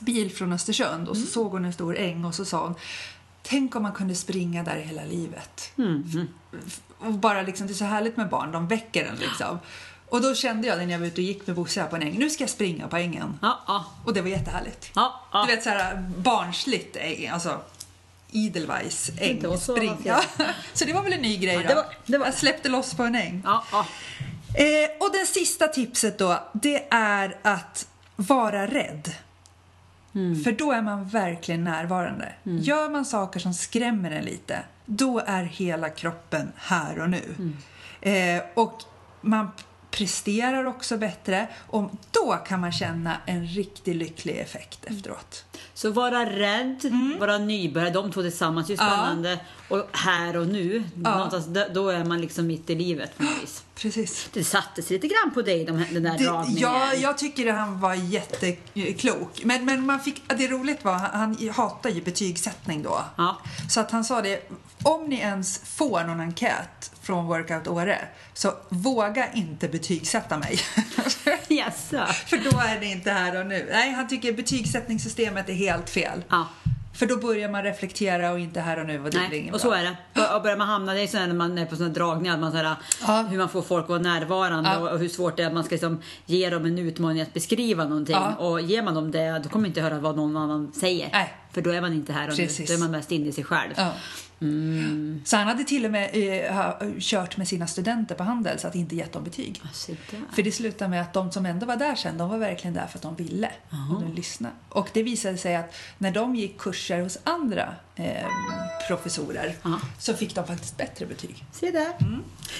bil 0.00 0.32
från 0.32 0.52
Östersund 0.52 1.08
och 1.08 1.16
så 1.16 1.26
såg 1.26 1.52
hon 1.52 1.64
en 1.64 1.72
stor 1.72 1.98
äng 1.98 2.24
och 2.24 2.34
så 2.34 2.44
sa 2.44 2.62
hon 2.62 2.74
Tänk 3.48 3.76
om 3.76 3.82
man 3.82 3.92
kunde 3.92 4.14
springa 4.14 4.62
där 4.62 4.76
hela 4.76 5.04
livet. 5.04 5.72
Och 6.98 7.12
bara 7.12 7.42
liksom, 7.42 7.66
det 7.66 7.72
är 7.72 7.74
så 7.74 7.84
härligt 7.84 8.16
med 8.16 8.28
barn, 8.28 8.52
de 8.52 8.68
väcker 8.68 9.04
en 9.04 9.16
liksom. 9.16 9.58
Och 10.08 10.22
då 10.22 10.34
kände 10.34 10.66
jag 10.68 10.78
när 10.78 10.92
jag 10.92 10.98
var 10.98 11.06
ute 11.06 11.20
och 11.20 11.24
gick 11.24 11.46
med 11.46 11.56
Bosse 11.56 11.80
här 11.80 11.88
på 11.88 11.96
en 11.96 12.02
äng, 12.02 12.18
nu 12.18 12.30
ska 12.30 12.42
jag 12.42 12.50
springa 12.50 12.88
på 12.88 12.96
ängen. 12.96 13.38
Ja, 13.42 13.60
ja. 13.66 13.84
Och 14.04 14.14
det 14.14 14.20
var 14.22 14.28
jättehärligt. 14.28 14.90
Ja, 14.94 15.20
ja. 15.32 15.44
Du 15.46 15.54
vet 15.54 15.64
så 15.64 15.70
här 15.70 16.04
barnsligt 16.18 16.96
äng, 16.96 17.28
alltså 17.28 17.60
Edelweiss 18.32 19.04
så, 19.16 19.22
ängspring. 19.24 19.96
vad 20.04 20.06
Ja. 20.06 20.20
Så 20.74 20.84
det 20.84 20.92
var 20.92 21.02
väl 21.02 21.12
en 21.12 21.20
ny 21.22 21.36
grej 21.36 21.56
då. 21.56 21.68
det 21.68 21.74
var- 21.74 21.86
det 22.06 22.18
var- 22.18 22.26
Jag 22.26 22.34
släppte 22.34 22.68
loss 22.68 22.94
på 22.94 23.02
en 23.02 23.14
äng. 23.14 23.42
Eh, 24.54 24.90
och 25.00 25.12
det 25.12 25.26
sista 25.26 25.68
tipset 25.68 26.18
då, 26.18 26.42
det 26.52 26.86
är 26.90 27.36
att 27.42 27.86
vara 28.16 28.66
rädd. 28.66 29.12
För 30.44 30.52
då 30.52 30.72
är 30.72 30.82
man 30.82 31.08
verkligen 31.08 31.64
närvarande. 31.64 32.32
Gör 32.42 32.88
man 32.88 33.04
saker 33.04 33.40
som 33.40 33.54
skrämmer 33.54 34.10
en 34.10 34.24
lite, 34.24 34.62
då 34.86 35.18
är 35.26 35.42
hela 35.44 35.88
kroppen 35.88 36.52
här 36.56 36.98
och 37.00 37.10
nu. 37.10 37.52
Eh, 38.00 38.42
och 38.54 38.82
man 39.20 39.50
presterar 39.96 40.64
också 40.64 40.96
bättre 40.98 41.48
och 41.68 41.90
då 42.10 42.36
kan 42.48 42.60
man 42.60 42.72
känna 42.72 43.16
en 43.26 43.46
riktigt 43.46 43.96
lycklig 43.96 44.38
effekt 44.38 44.84
efteråt. 44.84 45.44
Så 45.74 45.90
vara 45.90 46.26
rädd, 46.30 46.92
vara 47.20 47.38
nybörjare, 47.38 47.90
de 47.90 48.12
två 48.12 48.22
tillsammans 48.22 48.70
är 48.70 48.74
ju 48.74 48.80
Mm. 48.80 48.92
Ja. 48.92 48.96
spännande. 48.96 49.40
Och 49.68 49.88
här 49.92 50.36
och 50.36 50.46
nu, 50.46 50.84
där- 50.94 51.74
då 51.74 51.88
är 51.88 52.04
man 52.04 52.20
liksom 52.20 52.46
mitt 52.46 52.70
i 52.70 52.74
livet 52.74 53.16
på 53.16 53.22
något 53.22 53.32
vis. 53.42 53.62
Precis. 53.74 54.28
Det 54.32 54.44
satte 54.44 54.82
sig 54.82 54.96
lite 54.96 55.06
grann 55.06 55.34
på 55.34 55.42
dig, 55.42 55.64
de 55.64 55.76
här, 55.76 55.94
den 55.94 56.02
där 56.02 56.18
Det, 56.18 56.24
dragningen. 56.24 56.60
ja, 56.62 56.94
jag 56.94 57.18
tycker 57.18 57.46
att 57.52 57.58
han 57.58 57.80
var 57.80 57.94
jätteklok. 57.94 59.40
Men, 59.44 59.64
men 59.64 59.86
man 59.86 60.00
fick, 60.00 60.22
det 60.38 60.48
roligt 60.48 60.84
var, 60.84 60.92
han, 60.92 61.10
han 61.10 61.48
hatar 61.56 61.90
ju 61.90 62.02
betygssättning 62.02 62.82
då. 62.82 63.04
Ja. 63.16 63.36
Så 63.70 63.80
att 63.80 63.90
han 63.90 64.04
sa 64.04 64.22
det, 64.22 64.50
om 64.86 65.04
ni 65.08 65.16
ens 65.16 65.58
får 65.58 66.04
någon 66.04 66.20
enkät 66.20 66.90
från 67.02 67.26
Workout 67.26 67.68
Åre 67.68 67.98
så 68.34 68.52
våga 68.68 69.32
inte 69.32 69.68
betygsätta 69.68 70.38
mig. 70.38 70.58
Jaså? 71.48 72.06
För 72.26 72.50
då 72.50 72.58
är 72.58 72.80
det 72.80 72.86
inte 72.86 73.10
här 73.10 73.40
och 73.40 73.46
nu. 73.46 73.68
Nej, 73.72 73.92
han 73.92 74.08
tycker 74.08 74.32
betygssättningssystemet 74.32 75.48
är 75.48 75.52
helt 75.54 75.90
fel. 75.90 76.22
Ja. 76.28 76.46
För 76.94 77.06
då 77.06 77.16
börjar 77.16 77.48
man 77.48 77.62
reflektera 77.62 78.30
och 78.32 78.38
inte 78.40 78.60
här 78.60 78.78
och 78.80 78.86
nu 78.86 78.98
och 78.98 79.04
det 79.04 79.10
blir 79.10 79.28
Nej, 79.28 79.38
inget 79.38 79.54
och 79.54 79.60
så 79.60 79.68
bra. 79.68 79.78
är 79.78 79.96
det. 80.14 80.28
Och 80.36 80.42
börjar 80.42 80.56
man 80.56 80.68
hamna, 80.68 80.94
det 80.94 81.00
är 81.02 81.06
så 81.06 81.18
här 81.18 81.26
när 81.26 81.34
man 81.34 81.58
är 81.58 81.66
på 81.66 81.76
sådana 81.76 81.94
dragningar, 81.94 82.38
man 82.38 82.50
så 82.52 82.56
här, 82.58 82.76
Ja. 83.06 83.22
hur 83.30 83.38
man 83.38 83.48
får 83.48 83.62
folk 83.62 83.82
att 83.84 83.88
vara 83.88 83.98
närvarande 83.98 84.70
Ja. 84.70 84.78
och, 84.90 84.98
hur 84.98 85.08
svårt 85.08 85.36
det 85.36 85.42
är 85.42 85.46
att 85.46 85.52
man 85.52 85.64
ska 85.64 85.74
liksom 85.74 86.02
ge 86.26 86.50
dem 86.50 86.64
en 86.64 86.78
utmaning 86.78 87.22
att 87.22 87.34
beskriva 87.34 87.84
någonting. 87.84 88.14
Ja. 88.16 88.34
Och 88.34 88.60
ger 88.60 88.82
man 88.82 88.94
dem 88.94 89.10
det, 89.10 89.38
då 89.42 89.48
kommer 89.48 89.62
man 89.62 89.66
inte 89.66 89.80
höra 89.80 89.98
vad 89.98 90.16
någon 90.16 90.36
annan 90.36 90.72
säger. 90.72 91.08
Nej. 91.12 91.34
För 91.52 91.62
då 91.62 91.70
är 91.70 91.80
man 91.80 91.92
inte 91.92 92.12
här 92.12 92.30
och 92.30 92.38
nu, 92.38 92.46
Precis. 92.46 92.68
då 92.68 92.74
är 92.74 92.78
man 92.78 92.90
mest 92.90 93.12
inne 93.12 93.28
i 93.28 93.32
sig 93.32 93.44
själv. 93.44 93.72
Ja. 94.38 94.46
Så 95.24 95.36
han 95.36 95.46
hade 95.46 95.64
till 95.64 95.84
och 95.84 95.90
med 95.90 96.10
eh, 96.12 96.88
kört 97.00 97.36
med 97.36 97.48
sina 97.48 97.66
studenter 97.66 98.14
på 98.14 98.24
Handels 98.24 98.64
att 98.64 98.74
inte 98.74 98.96
gett 98.96 99.12
dem 99.12 99.24
betyg. 99.24 99.60
Där. 100.10 100.24
För 100.34 100.42
det 100.42 100.52
slutade 100.52 100.90
med 100.90 101.02
att 101.02 101.12
de 101.12 101.32
som 101.32 101.46
ändå 101.46 101.66
var 101.66 101.76
där 101.76 101.94
sen, 101.94 102.18
de 102.18 102.28
var 102.30 102.38
verkligen 102.38 102.74
där 102.74 102.86
för 102.86 102.98
att 102.98 103.02
de 103.02 103.16
ville. 103.16 103.50
Och 103.94 104.00
de 104.02 104.12
lyssnade. 104.14 104.54
Och 104.68 104.88
det 104.92 105.02
visade 105.02 105.38
sig 105.38 105.56
att 105.56 105.74
när 105.98 106.10
de 106.10 106.36
gick 106.36 106.58
kurser 106.58 107.00
hos 107.02 107.18
andra 107.24 107.74
eh, 107.96 108.26
professorer 108.88 109.54
Ja. 109.62 109.80
så 109.98 110.14
fick 110.14 110.34
de 110.34 110.46
faktiskt 110.46 110.76
bättre 110.76 111.06
betyg. 111.06 111.44
Se 111.52 111.70
där. 111.70 111.92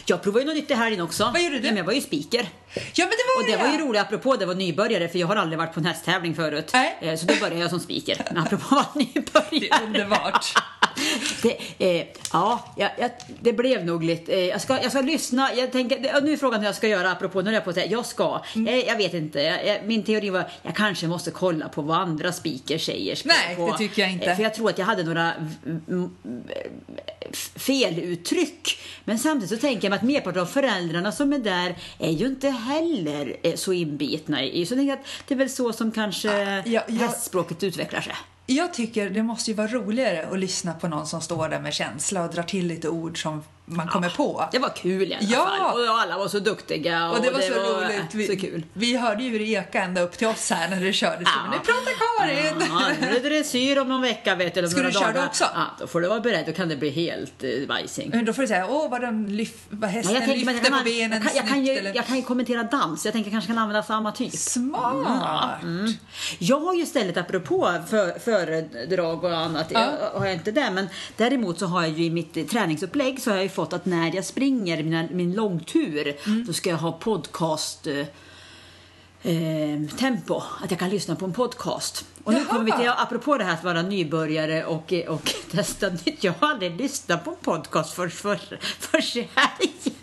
Jag 0.06 0.22
provade 0.22 0.40
ju 0.40 0.46
något 0.46 0.56
nytt 0.56 0.70
i 0.70 0.74
helgen 0.74 1.00
också. 1.00 1.22
Mm. 1.22 1.32
Vad 1.32 1.42
gjorde 1.42 1.58
du? 1.58 1.68
Men 1.68 1.76
jag 1.76 1.84
var 1.84 1.92
ju 1.92 2.00
speaker. 2.00 2.48
Ja 2.94 3.04
men 3.04 3.10
det 3.10 3.24
var 3.36 3.42
Och 3.42 3.50
det 3.50 3.56
var 3.66 3.78
ju 3.78 3.88
roligt 3.88 4.00
apropå 4.02 4.36
det 4.36 4.46
var 4.46 4.54
nybörjare 4.54 5.08
för 5.08 5.18
jag 5.18 5.26
har 5.26 5.36
aldrig 5.36 5.58
varit 5.58 5.72
på 5.74 5.80
en 5.80 5.86
hästtävling 5.86 6.34
förut. 6.34 6.70
Nej. 6.72 6.96
Eh, 7.00 7.16
Så 7.16 7.26
då 7.26 7.34
började 7.40 7.60
jag 7.60 7.70
som 7.70 7.80
speaker. 7.80 8.22
Men 8.32 8.42
apropå 8.42 8.64
att 8.64 8.72
vara 8.72 8.86
nybörjare. 8.94 9.46
Det 9.50 9.70
är 9.70 9.82
underbart. 9.86 10.54
Det, 11.42 11.56
eh, 11.78 12.06
ja, 12.32 12.74
jag, 12.76 12.90
jag, 12.98 13.10
det 13.40 13.52
blev 13.52 13.84
nog 13.84 14.04
lite... 14.04 14.32
Eh, 14.32 14.44
jag, 14.44 14.60
ska, 14.60 14.82
jag 14.82 14.90
ska 14.90 15.00
lyssna. 15.00 15.54
Jag 15.54 15.72
tänker, 15.72 16.20
nu 16.20 16.32
är 16.32 16.36
frågan 16.36 16.60
hur 16.60 16.66
jag 16.66 16.74
ska 16.74 16.88
göra 16.88 17.10
apropå, 17.10 17.42
nu 17.42 17.50
är 17.50 17.54
jag 17.54 17.64
på 17.64 17.70
att 17.70 17.76
säga, 17.76 17.90
jag 17.90 18.06
ska. 18.06 18.42
Mm. 18.54 18.74
Eh, 18.74 18.80
jag 18.80 18.96
vet 18.96 19.14
inte. 19.14 19.40
Jag, 19.40 19.66
jag, 19.66 19.86
min 19.86 20.02
teori 20.02 20.30
var, 20.30 20.44
jag 20.62 20.76
kanske 20.76 21.06
måste 21.06 21.30
kolla 21.30 21.68
på 21.68 21.82
vad 21.82 21.98
andra 21.98 22.32
speakers 22.32 22.86
säger. 22.86 23.18
Nej, 23.24 23.56
på, 23.56 23.70
det 23.70 23.78
tycker 23.78 24.02
jag 24.02 24.12
inte. 24.12 24.26
Eh, 24.26 24.36
för 24.36 24.42
jag 24.42 24.54
tror 24.54 24.70
att 24.70 24.78
jag 24.78 24.86
hade 24.86 25.02
några 25.02 25.32
feluttryck. 27.56 28.78
Men 29.04 29.18
samtidigt 29.18 29.50
så 29.50 29.56
tänker 29.56 29.84
jag 29.84 29.90
mig 29.90 29.96
att 29.96 30.02
merparten 30.02 30.42
av 30.42 30.46
föräldrarna 30.46 31.12
som 31.12 31.32
är 31.32 31.38
där 31.38 31.74
är 31.98 32.10
ju 32.10 32.26
inte 32.26 32.48
heller 32.48 33.36
eh, 33.42 33.54
så 33.54 33.72
inbitna 33.72 34.44
i. 34.44 34.66
Så 34.66 34.74
jag 34.74 34.90
att 34.90 35.06
det 35.28 35.34
är 35.34 35.38
väl 35.38 35.50
så 35.50 35.72
som 35.72 35.92
kanske 35.92 36.62
ja, 36.64 36.82
ja. 36.86 37.06
hästspråket 37.06 37.62
utvecklar 37.62 38.00
sig. 38.00 38.14
Jag 38.46 38.74
tycker 38.74 39.10
det 39.10 39.22
måste 39.22 39.50
ju 39.50 39.56
vara 39.56 39.68
roligare 39.68 40.28
att 40.32 40.38
lyssna 40.38 40.74
på 40.74 40.88
någon 40.88 41.06
som 41.06 41.20
står 41.20 41.48
där 41.48 41.60
med 41.60 41.74
känsla 41.74 42.24
och 42.24 42.30
drar 42.34 42.42
till 42.42 42.66
lite 42.66 42.88
ord 42.88 43.22
som 43.22 43.42
man 43.68 43.88
kommer 43.88 44.08
på. 44.08 44.48
Det 44.52 44.58
var 44.58 44.68
kul 44.76 45.02
i 45.12 45.14
alla 45.14 45.22
Ja. 45.30 45.46
fall. 45.58 45.88
Och 45.88 45.98
alla 46.00 46.18
var 46.18 46.28
så 46.28 46.38
duktiga. 46.38 47.08
Och, 47.10 47.16
Och 47.16 47.22
det 47.22 47.30
var 47.30 47.40
så 47.40 47.52
äh, 47.52 47.58
roligt. 47.86 48.14
Vi, 48.14 48.26
Så 48.26 48.36
kul. 48.36 48.64
vi 48.72 48.96
hörde 48.96 49.22
ju 49.22 49.30
hur 49.30 49.38
det 49.38 49.44
ekade 49.44 49.84
ända 49.84 50.00
upp 50.00 50.18
till 50.18 50.26
oss 50.26 50.50
här 50.50 50.68
när 50.68 50.80
det 50.80 50.92
kördes. 50.92 51.28
Ja. 51.34 51.50
Nu 51.50 51.56
pratar 51.58 51.92
Karin! 52.18 52.68
Ja, 52.70 52.88
nu 53.00 53.06
är 53.16 53.20
det 53.20 53.28
dressyr 53.28 53.78
om 53.78 53.88
någon 53.88 54.02
vecka 54.02 54.34
vet 54.34 54.54
du, 54.54 54.68
Ska 54.68 54.82
du 54.82 54.92
köra 54.92 55.02
dagar. 55.06 55.20
då 55.20 55.26
också? 55.26 55.44
Ja, 55.54 55.64
då 55.80 55.86
får 55.86 56.00
du 56.00 56.08
vara 56.08 56.20
beredd. 56.20 56.46
Då 56.46 56.52
kan 56.52 56.68
det 56.68 56.76
bli 56.76 56.90
helt 56.90 57.44
eh, 57.44 57.50
vajsing. 57.68 58.10
Men 58.10 58.24
då 58.24 58.32
får 58.32 58.42
du 58.42 58.48
säga, 58.48 58.66
åh 58.70 58.90
vad, 58.90 59.00
den 59.00 59.36
lyf, 59.36 59.54
vad 59.70 59.90
hästen 59.90 60.14
Ja, 60.14 60.20
jag, 60.20 60.28
tänker, 60.28 60.52
jag, 60.70 60.78
på 60.78 60.84
benen 60.84 61.12
jag, 61.12 61.22
kan, 61.22 61.36
jag, 61.36 61.48
kan 61.48 61.64
ju, 61.64 61.72
eller... 61.72 61.94
jag 61.94 62.06
kan 62.06 62.16
ju 62.16 62.22
kommentera 62.22 62.62
dans. 62.62 63.04
Jag 63.04 63.12
tänker 63.14 63.30
kanske 63.30 63.48
kan 63.48 63.58
använda 63.58 63.82
samma 63.82 64.12
typ. 64.12 64.32
Smart! 64.32 65.62
Mm. 65.62 65.92
Jag 66.38 66.60
har 66.60 66.74
ju 66.74 66.82
istället, 66.82 67.16
apropå 67.16 67.72
för, 67.90 68.18
föredrag 68.18 69.24
och 69.24 69.36
annat, 69.36 69.66
Ja. 69.70 69.80
jag, 70.12 70.18
har 70.20 70.26
jag 70.26 70.34
inte 70.34 70.50
det, 70.52 70.70
men 70.70 70.88
däremot 71.16 71.58
så 71.58 71.66
har 71.66 71.82
jag 71.82 71.90
ju 71.90 72.04
i 72.04 72.10
mitt 72.10 72.50
träningsupplägg 72.50 73.22
så 73.22 73.30
har 73.30 73.36
jag 73.36 73.42
ju 73.44 73.48
fått 73.56 73.72
att 73.72 73.86
när 73.86 74.14
jag 74.14 74.24
springer 74.24 74.82
mina, 74.82 75.04
min 75.10 75.34
långtur, 75.34 76.16
Mm. 76.26 76.44
då 76.46 76.52
ska 76.52 76.70
jag 76.70 76.76
ha 76.76 76.92
podcast 76.92 77.86
eh, 77.86 78.06
eh, 79.32 79.80
tempo, 79.98 80.42
att 80.64 80.70
jag 80.70 80.80
kan 80.80 80.90
lyssna 80.90 81.16
på 81.16 81.24
en 81.24 81.32
podcast. 81.32 82.04
Och 82.24 82.32
nu 82.32 82.38
Jaha. 82.38 82.46
kommer 82.48 82.64
vi 82.64 82.72
till, 82.72 82.88
apropå 82.96 83.36
det 83.38 83.44
här 83.44 83.52
att 83.54 83.64
vara 83.64 83.82
nybörjare 83.82 84.64
och, 84.64 84.92
och 85.08 85.34
testa 85.50 85.88
nytt, 85.88 86.24
jag 86.24 86.34
har 86.40 86.48
aldrig 86.48 86.76
lyssnat 86.80 87.24
på 87.24 87.30
en 87.30 87.36
podcast 87.36 87.94
för, 87.94 88.08
för, 88.08 88.36
för 88.78 89.00
så 89.00 89.18
här 89.34 89.50
igen. 89.60 89.94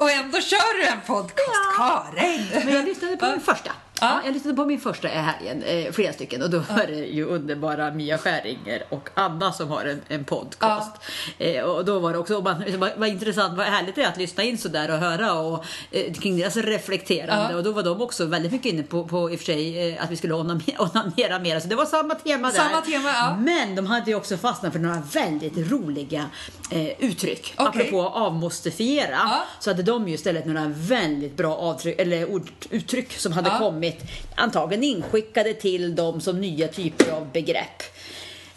Och 0.00 0.10
ändå 0.10 0.40
kör 0.40 0.78
du 0.78 0.86
en 0.86 1.00
podcast, 1.06 1.76
Karin! 1.76 2.46
Men 2.64 2.74
jag 2.74 2.84
lyssnade 2.84 3.16
på 3.16 3.26
min 3.26 3.40
första. 3.40 3.70
Ja. 4.00 4.06
Ja, 4.06 4.20
jag 4.24 4.34
lyssnade 4.34 4.56
på 4.56 4.64
min 4.64 4.80
första 4.80 5.08
i 5.08 5.10
helgen, 5.12 5.62
eh, 5.62 5.92
flera 5.92 6.12
stycken. 6.12 6.42
Och 6.42 6.50
då 6.50 6.58
var 6.58 6.86
det 6.86 6.94
ju 6.94 7.24
underbara 7.24 7.90
Mia 7.90 8.18
Skäringer 8.18 8.82
och 8.88 9.08
Anna 9.14 9.52
som 9.52 9.68
har 9.68 9.84
en, 9.84 10.00
en 10.08 10.24
podcast. 10.24 10.90
Eh, 11.38 11.62
och 11.62 11.84
då 11.84 11.98
var 11.98 12.12
det 12.12 12.18
också, 12.18 12.40
man, 12.40 12.64
var, 12.78 12.90
var 12.96 13.06
intressant, 13.06 13.56
vad 13.58 13.66
härligt 13.66 13.94
det 13.94 14.02
är 14.02 14.08
att 14.08 14.16
lyssna 14.18 14.42
in 14.42 14.58
sådär 14.58 14.90
och 14.90 14.98
höra 14.98 15.32
och, 15.32 15.64
eh, 15.90 16.12
kring 16.12 16.38
deras 16.38 16.56
reflekterande. 16.56 17.48
Ja. 17.50 17.56
Och 17.56 17.62
då 17.64 17.72
var 17.72 17.82
de 17.82 18.02
också 18.02 18.24
väldigt 18.26 18.52
mycket 18.52 18.72
inne 18.72 18.82
på, 18.82 19.04
på 19.04 19.30
i 19.30 19.34
och 19.34 19.38
för 19.38 19.46
sig, 19.46 19.92
eh, 19.92 20.04
att 20.04 20.10
vi 20.10 20.16
skulle 20.16 20.34
onanera, 20.34 20.82
onanera 20.82 21.38
mer. 21.38 21.60
Så 21.60 21.68
det 21.68 21.74
var 21.76 21.86
samma 21.86 22.14
tema 22.14 22.48
där. 22.50 22.54
Samma 22.56 22.80
tema, 22.80 23.08
ja. 23.10 23.36
Men 23.38 23.74
de 23.74 23.86
hade 23.86 24.10
ju 24.10 24.16
också 24.16 24.36
fastnat 24.36 24.72
för 24.72 24.80
några 24.80 25.02
väldigt 25.12 25.70
roliga 25.70 26.24
eh, 26.70 26.86
uttryck. 27.04 27.54
Okej. 27.56 27.66
Apropå 27.82 28.08
avmostifiera 28.08 29.10
Ja. 29.10 29.42
så 29.60 29.70
hade 29.70 29.82
de 29.82 30.08
ju 30.08 30.14
istället 30.14 30.46
några 30.46 30.72
väldigt 30.76 31.36
bra 31.36 31.56
avtryck, 31.56 32.00
eller 32.00 32.30
ord, 32.30 32.50
uttryck 32.70 33.12
som 33.12 33.32
hade 33.32 33.48
Ja. 33.48 33.58
Kommit 33.92 34.10
antagligen 34.34 34.84
inskickade 34.84 35.54
till 35.54 35.94
dem 35.94 36.20
som 36.20 36.40
nya 36.40 36.68
typer 36.68 37.10
av 37.10 37.32
begrepp. 37.32 37.82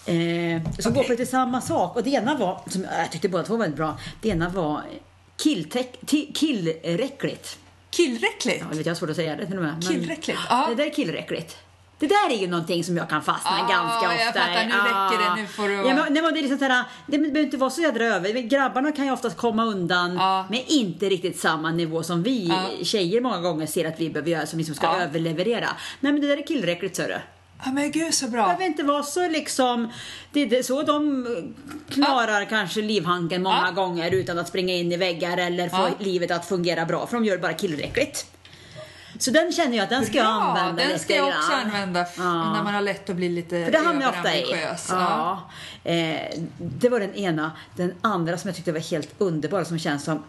Eh, 0.05 0.61
som 0.79 0.93
går 0.93 1.03
på 1.03 1.11
lite 1.11 1.25
samma 1.25 1.61
sak. 1.61 1.95
Och 1.95 2.03
det 2.03 2.09
ena 2.09 2.37
var, 2.37 2.61
som 2.67 2.83
jag 2.83 3.11
tyckte 3.11 3.29
båda 3.29 3.43
två 3.43 3.53
var 3.53 3.59
väldigt 3.59 3.77
bra, 3.77 3.99
det 4.21 4.29
ena 4.29 4.49
var 4.49 4.81
killräckligt. 5.37 6.09
Killräckligt? 7.89 8.57
Ja, 8.59 8.65
jag 8.69 8.77
vet, 8.77 8.85
jag 8.85 8.93
har 8.93 8.97
svårt 8.97 9.09
att 9.09 9.15
säga 9.15 9.35
det 9.35 9.45
till 9.45 9.57
och 9.57 9.63
med. 9.63 9.83
Killräckligt, 9.89 10.37
ja. 10.49 10.65
Det 10.69 10.75
där 10.75 10.85
är 10.85 10.93
killräckligt. 10.93 11.57
Det 11.99 12.07
där 12.07 12.29
är 12.31 12.37
ju 12.37 12.47
någonting 12.47 12.83
som 12.83 12.97
jag 12.97 13.09
kan 13.09 13.21
fastna 13.21 13.51
Ah, 13.51 13.67
ganska 13.69 14.13
jag 14.15 14.27
ofta 14.27 14.39
fattar. 14.39 14.65
Nu 14.65 14.73
räcker 14.73 15.35
det. 15.35 15.41
Nu 15.41 15.47
får 15.47 15.67
du 15.67 15.73
Ja, 15.73 15.83
men, 15.83 16.13
nej, 16.13 16.23
men 16.23 16.33
det, 16.33 16.39
är 16.39 16.41
liksom 16.41 16.59
såhär, 16.59 16.83
det 17.07 17.17
behöver 17.17 17.39
inte 17.39 17.57
vara 17.57 17.69
så 17.69 17.81
jädra 17.81 18.05
över. 18.05 18.29
Grabbarna 18.41 18.91
kan 18.91 19.05
ju 19.05 19.11
oftast 19.11 19.37
komma 19.37 19.65
undan 19.65 20.15
Ja. 20.15 20.45
med 20.49 20.63
inte 20.67 21.09
riktigt 21.09 21.39
samma 21.39 21.71
nivå 21.71 22.03
som 22.03 22.23
vi 22.23 22.47
Ja. 22.47 22.85
tjejer 22.85 23.21
många 23.21 23.37
gånger 23.41 23.65
ser 23.67 23.85
att 23.87 23.99
vi 23.99 24.09
behöver 24.09 24.31
göra, 24.31 24.45
som 24.45 24.57
liksom 24.59 24.75
ska 24.75 24.85
Ja. 24.87 25.01
överleverera. 25.01 25.69
Nej 25.99 26.11
men 26.11 26.21
det 26.21 26.27
där 26.27 26.37
är 26.37 26.47
killräckligt 26.47 26.95
så 26.95 27.01
du. 27.01 27.17
Ja 27.65 27.71
men 27.71 27.91
gud 27.91 28.13
så 28.13 28.25
Det 28.25 28.31
bra. 28.31 28.43
behöver 28.45 28.65
inte 28.65 28.83
vara 28.83 29.03
så 29.03 29.29
liksom, 29.29 29.91
det 30.31 30.39
är 30.41 30.45
det- 30.47 30.63
så 30.63 30.81
de 30.83 31.25
klarar 31.89 32.45
kanske 32.45 32.81
livhanken 32.81 33.43
många 33.43 33.63
Ja. 33.65 33.71
gånger 33.71 34.11
utan 34.11 34.39
att 34.39 34.47
springa 34.47 34.73
in 34.73 34.91
i 34.91 34.97
väggar 34.97 35.37
eller 35.37 35.69
få 35.69 35.75
Ja. 35.77 35.89
livet 35.99 36.31
att 36.31 36.45
fungera 36.45 36.85
bra, 36.85 37.07
för 37.07 37.15
de 37.17 37.25
gör 37.25 37.35
det 37.35 37.41
bara 37.41 37.53
killräckligt. 37.53 38.25
Så 39.19 39.31
den 39.31 39.51
känner 39.51 39.77
jag 39.77 39.83
att 39.83 39.89
den 39.89 40.05
ska 40.05 40.17
jag 40.17 40.25
använda 40.27 40.83
den 40.87 40.99
ska 40.99 41.15
jag 41.15 41.27
också 41.27 41.49
grann. 41.51 41.61
använda 41.61 42.05
Ja. 42.17 42.53
när 42.53 42.63
man 42.63 42.73
har 42.73 42.81
lätt 42.81 43.09
att 43.09 43.15
bli 43.15 43.29
lite 43.29 43.65
För 43.65 43.71
det 43.71 43.77
hamnar 43.77 44.01
jag 44.01 44.09
ofta 44.09 44.35
i. 44.35 44.45
Ja. 44.51 44.75
Ja. 45.83 45.91
Eh, 45.91 46.39
det 46.57 46.89
var 46.89 46.99
den 46.99 47.15
ena. 47.15 47.51
Den 47.75 47.93
andra 48.01 48.37
som 48.37 48.47
jag 48.47 48.55
tyckte 48.55 48.71
var 48.71 48.79
helt 48.79 49.09
underbar 49.17 49.63
som 49.63 49.79
känns 49.79 50.03
som 50.03 50.23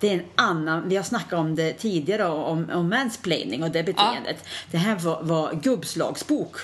det 0.00 0.08
är 0.08 0.14
en 0.14 0.24
annan, 0.34 0.88
vi 0.88 0.96
har 0.96 1.02
snackat 1.02 1.32
om 1.38 1.54
det 1.56 1.72
tidigare 1.72 2.24
om, 2.28 2.70
om 2.70 2.88
mansplaining 2.88 3.62
och 3.62 3.70
det 3.70 3.82
beteendet. 3.82 4.44
Det 4.70 4.78
här 4.78 4.94
var, 4.96 5.22
var 5.22 5.52
gubbslagsbok. 5.54 6.56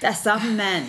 Dessa 0.00 0.38
män, 0.38 0.82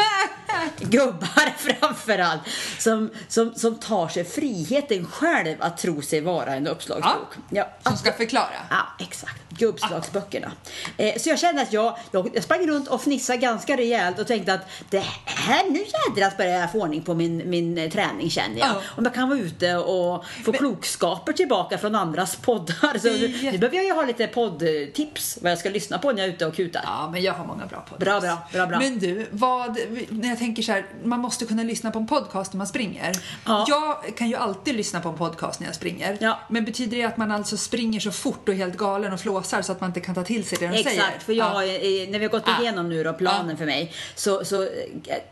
gubbar 0.78 1.54
framförallt, 1.58 2.40
som, 2.78 3.10
som, 3.28 3.54
som 3.54 3.74
tar 3.74 4.08
sig 4.08 4.24
friheten 4.24 5.06
själv 5.06 5.56
att 5.58 5.78
tro 5.78 6.02
sig 6.02 6.20
vara 6.20 6.54
en 6.54 6.66
uppslagsbok. 6.66 7.34
Ja. 7.50 7.68
Som 7.82 7.96
ska 7.96 8.12
förklara. 8.12 8.66
Ja, 8.70 8.86
exakt. 8.98 9.42
Gubbslagsböckerna. 9.48 10.52
Eh, 10.96 11.18
så 11.18 11.28
jag 11.28 11.38
kände 11.38 11.62
att 11.62 11.72
jag, 11.72 11.98
jag, 12.10 12.30
jag 12.34 12.44
sprang 12.44 12.66
runt 12.66 12.88
och 12.88 13.02
fnissade 13.02 13.38
ganska 13.38 13.76
rejält 13.76 14.18
och 14.18 14.26
tänkte 14.26 14.54
att 14.54 14.60
det 14.90 15.04
här, 15.24 15.70
nu 15.70 15.84
jädras 16.08 16.36
börjar 16.36 16.60
jag 16.60 16.72
få 16.72 16.82
ordning 16.82 17.02
på 17.02 17.14
min, 17.14 17.50
min 17.50 17.78
eh, 17.78 17.90
träning 17.90 18.30
känner 18.30 18.58
jag. 18.58 18.68
Ja. 18.68 18.82
Om 18.96 19.04
jag 19.04 19.14
kan 19.14 19.28
vara 19.28 19.38
ute 19.38 19.76
och 19.76 20.24
få 20.44 20.52
klokskaper 20.52 21.32
tillbaka 21.32 21.78
från 21.78 21.94
andras 21.94 22.36
poddar. 22.36 22.98
Så 22.98 23.08
nu, 23.08 23.50
nu 23.52 23.58
behöver 23.58 23.76
jag 23.76 23.84
ju 23.84 23.92
ha 23.92 24.04
lite 24.04 24.26
poddtips 24.26 25.38
vad 25.42 25.52
jag 25.52 25.58
ska 25.58 25.70
lyssna 25.70 25.98
på 25.98 26.12
när 26.12 26.18
jag 26.18 26.28
är 26.28 26.32
ute 26.32 26.46
och 26.46 26.54
kutar. 26.54 26.82
Ja, 26.84 27.08
men 27.12 27.22
jag 27.22 27.32
har 27.32 27.46
många 27.46 27.66
bra 27.66 27.80
poddar. 27.80 28.06
Bra, 28.06 28.20
bra, 28.20 28.38
bra, 28.52 28.66
bra. 28.66 28.78
Men 28.78 28.98
du, 28.98 29.26
vad, 29.30 29.78
när 30.08 30.28
jag 30.28 30.38
tänker 30.40 30.62
så 30.62 30.72
här, 30.72 30.86
man 31.04 31.20
måste 31.20 31.44
kunna 31.46 31.62
lyssna 31.62 31.90
på 31.90 31.98
en 31.98 32.06
podcast 32.06 32.52
när 32.52 32.58
man 32.58 32.66
springer. 32.66 33.12
Ja. 33.46 33.64
Jag 33.68 34.16
kan 34.16 34.28
ju 34.28 34.34
alltid 34.36 34.74
lyssna 34.74 35.00
på 35.00 35.08
en 35.08 35.14
podcast 35.14 35.60
när 35.60 35.66
jag 35.66 35.74
springer. 35.74 36.18
Ja. 36.20 36.38
Men 36.48 36.64
betyder 36.64 36.96
det 36.96 37.04
att 37.04 37.16
man 37.16 37.32
alltså 37.32 37.56
springer 37.56 38.00
så 38.00 38.10
fort 38.12 38.48
och 38.48 38.54
helt 38.54 38.76
galen 38.76 39.12
och 39.12 39.20
flåsar 39.20 39.62
så 39.62 39.72
att 39.72 39.80
man 39.80 39.90
inte 39.90 40.00
kan 40.00 40.14
ta 40.14 40.22
till 40.24 40.44
sig 40.44 40.58
det 40.60 40.66
de 40.66 40.72
säger? 40.82 40.90
Exakt, 41.00 41.22
för 41.22 41.32
jag 41.32 41.46
Ja. 41.46 41.50
har, 41.50 42.10
när 42.10 42.18
vi 42.18 42.24
har 42.24 42.30
gått 42.32 42.48
igenom 42.60 42.88
nu 42.88 43.04
då 43.04 43.12
planen 43.12 43.56
för 43.56 43.66
mig 43.66 43.92
så, 44.14 44.44
så 44.44 44.62
eh, 44.62 44.68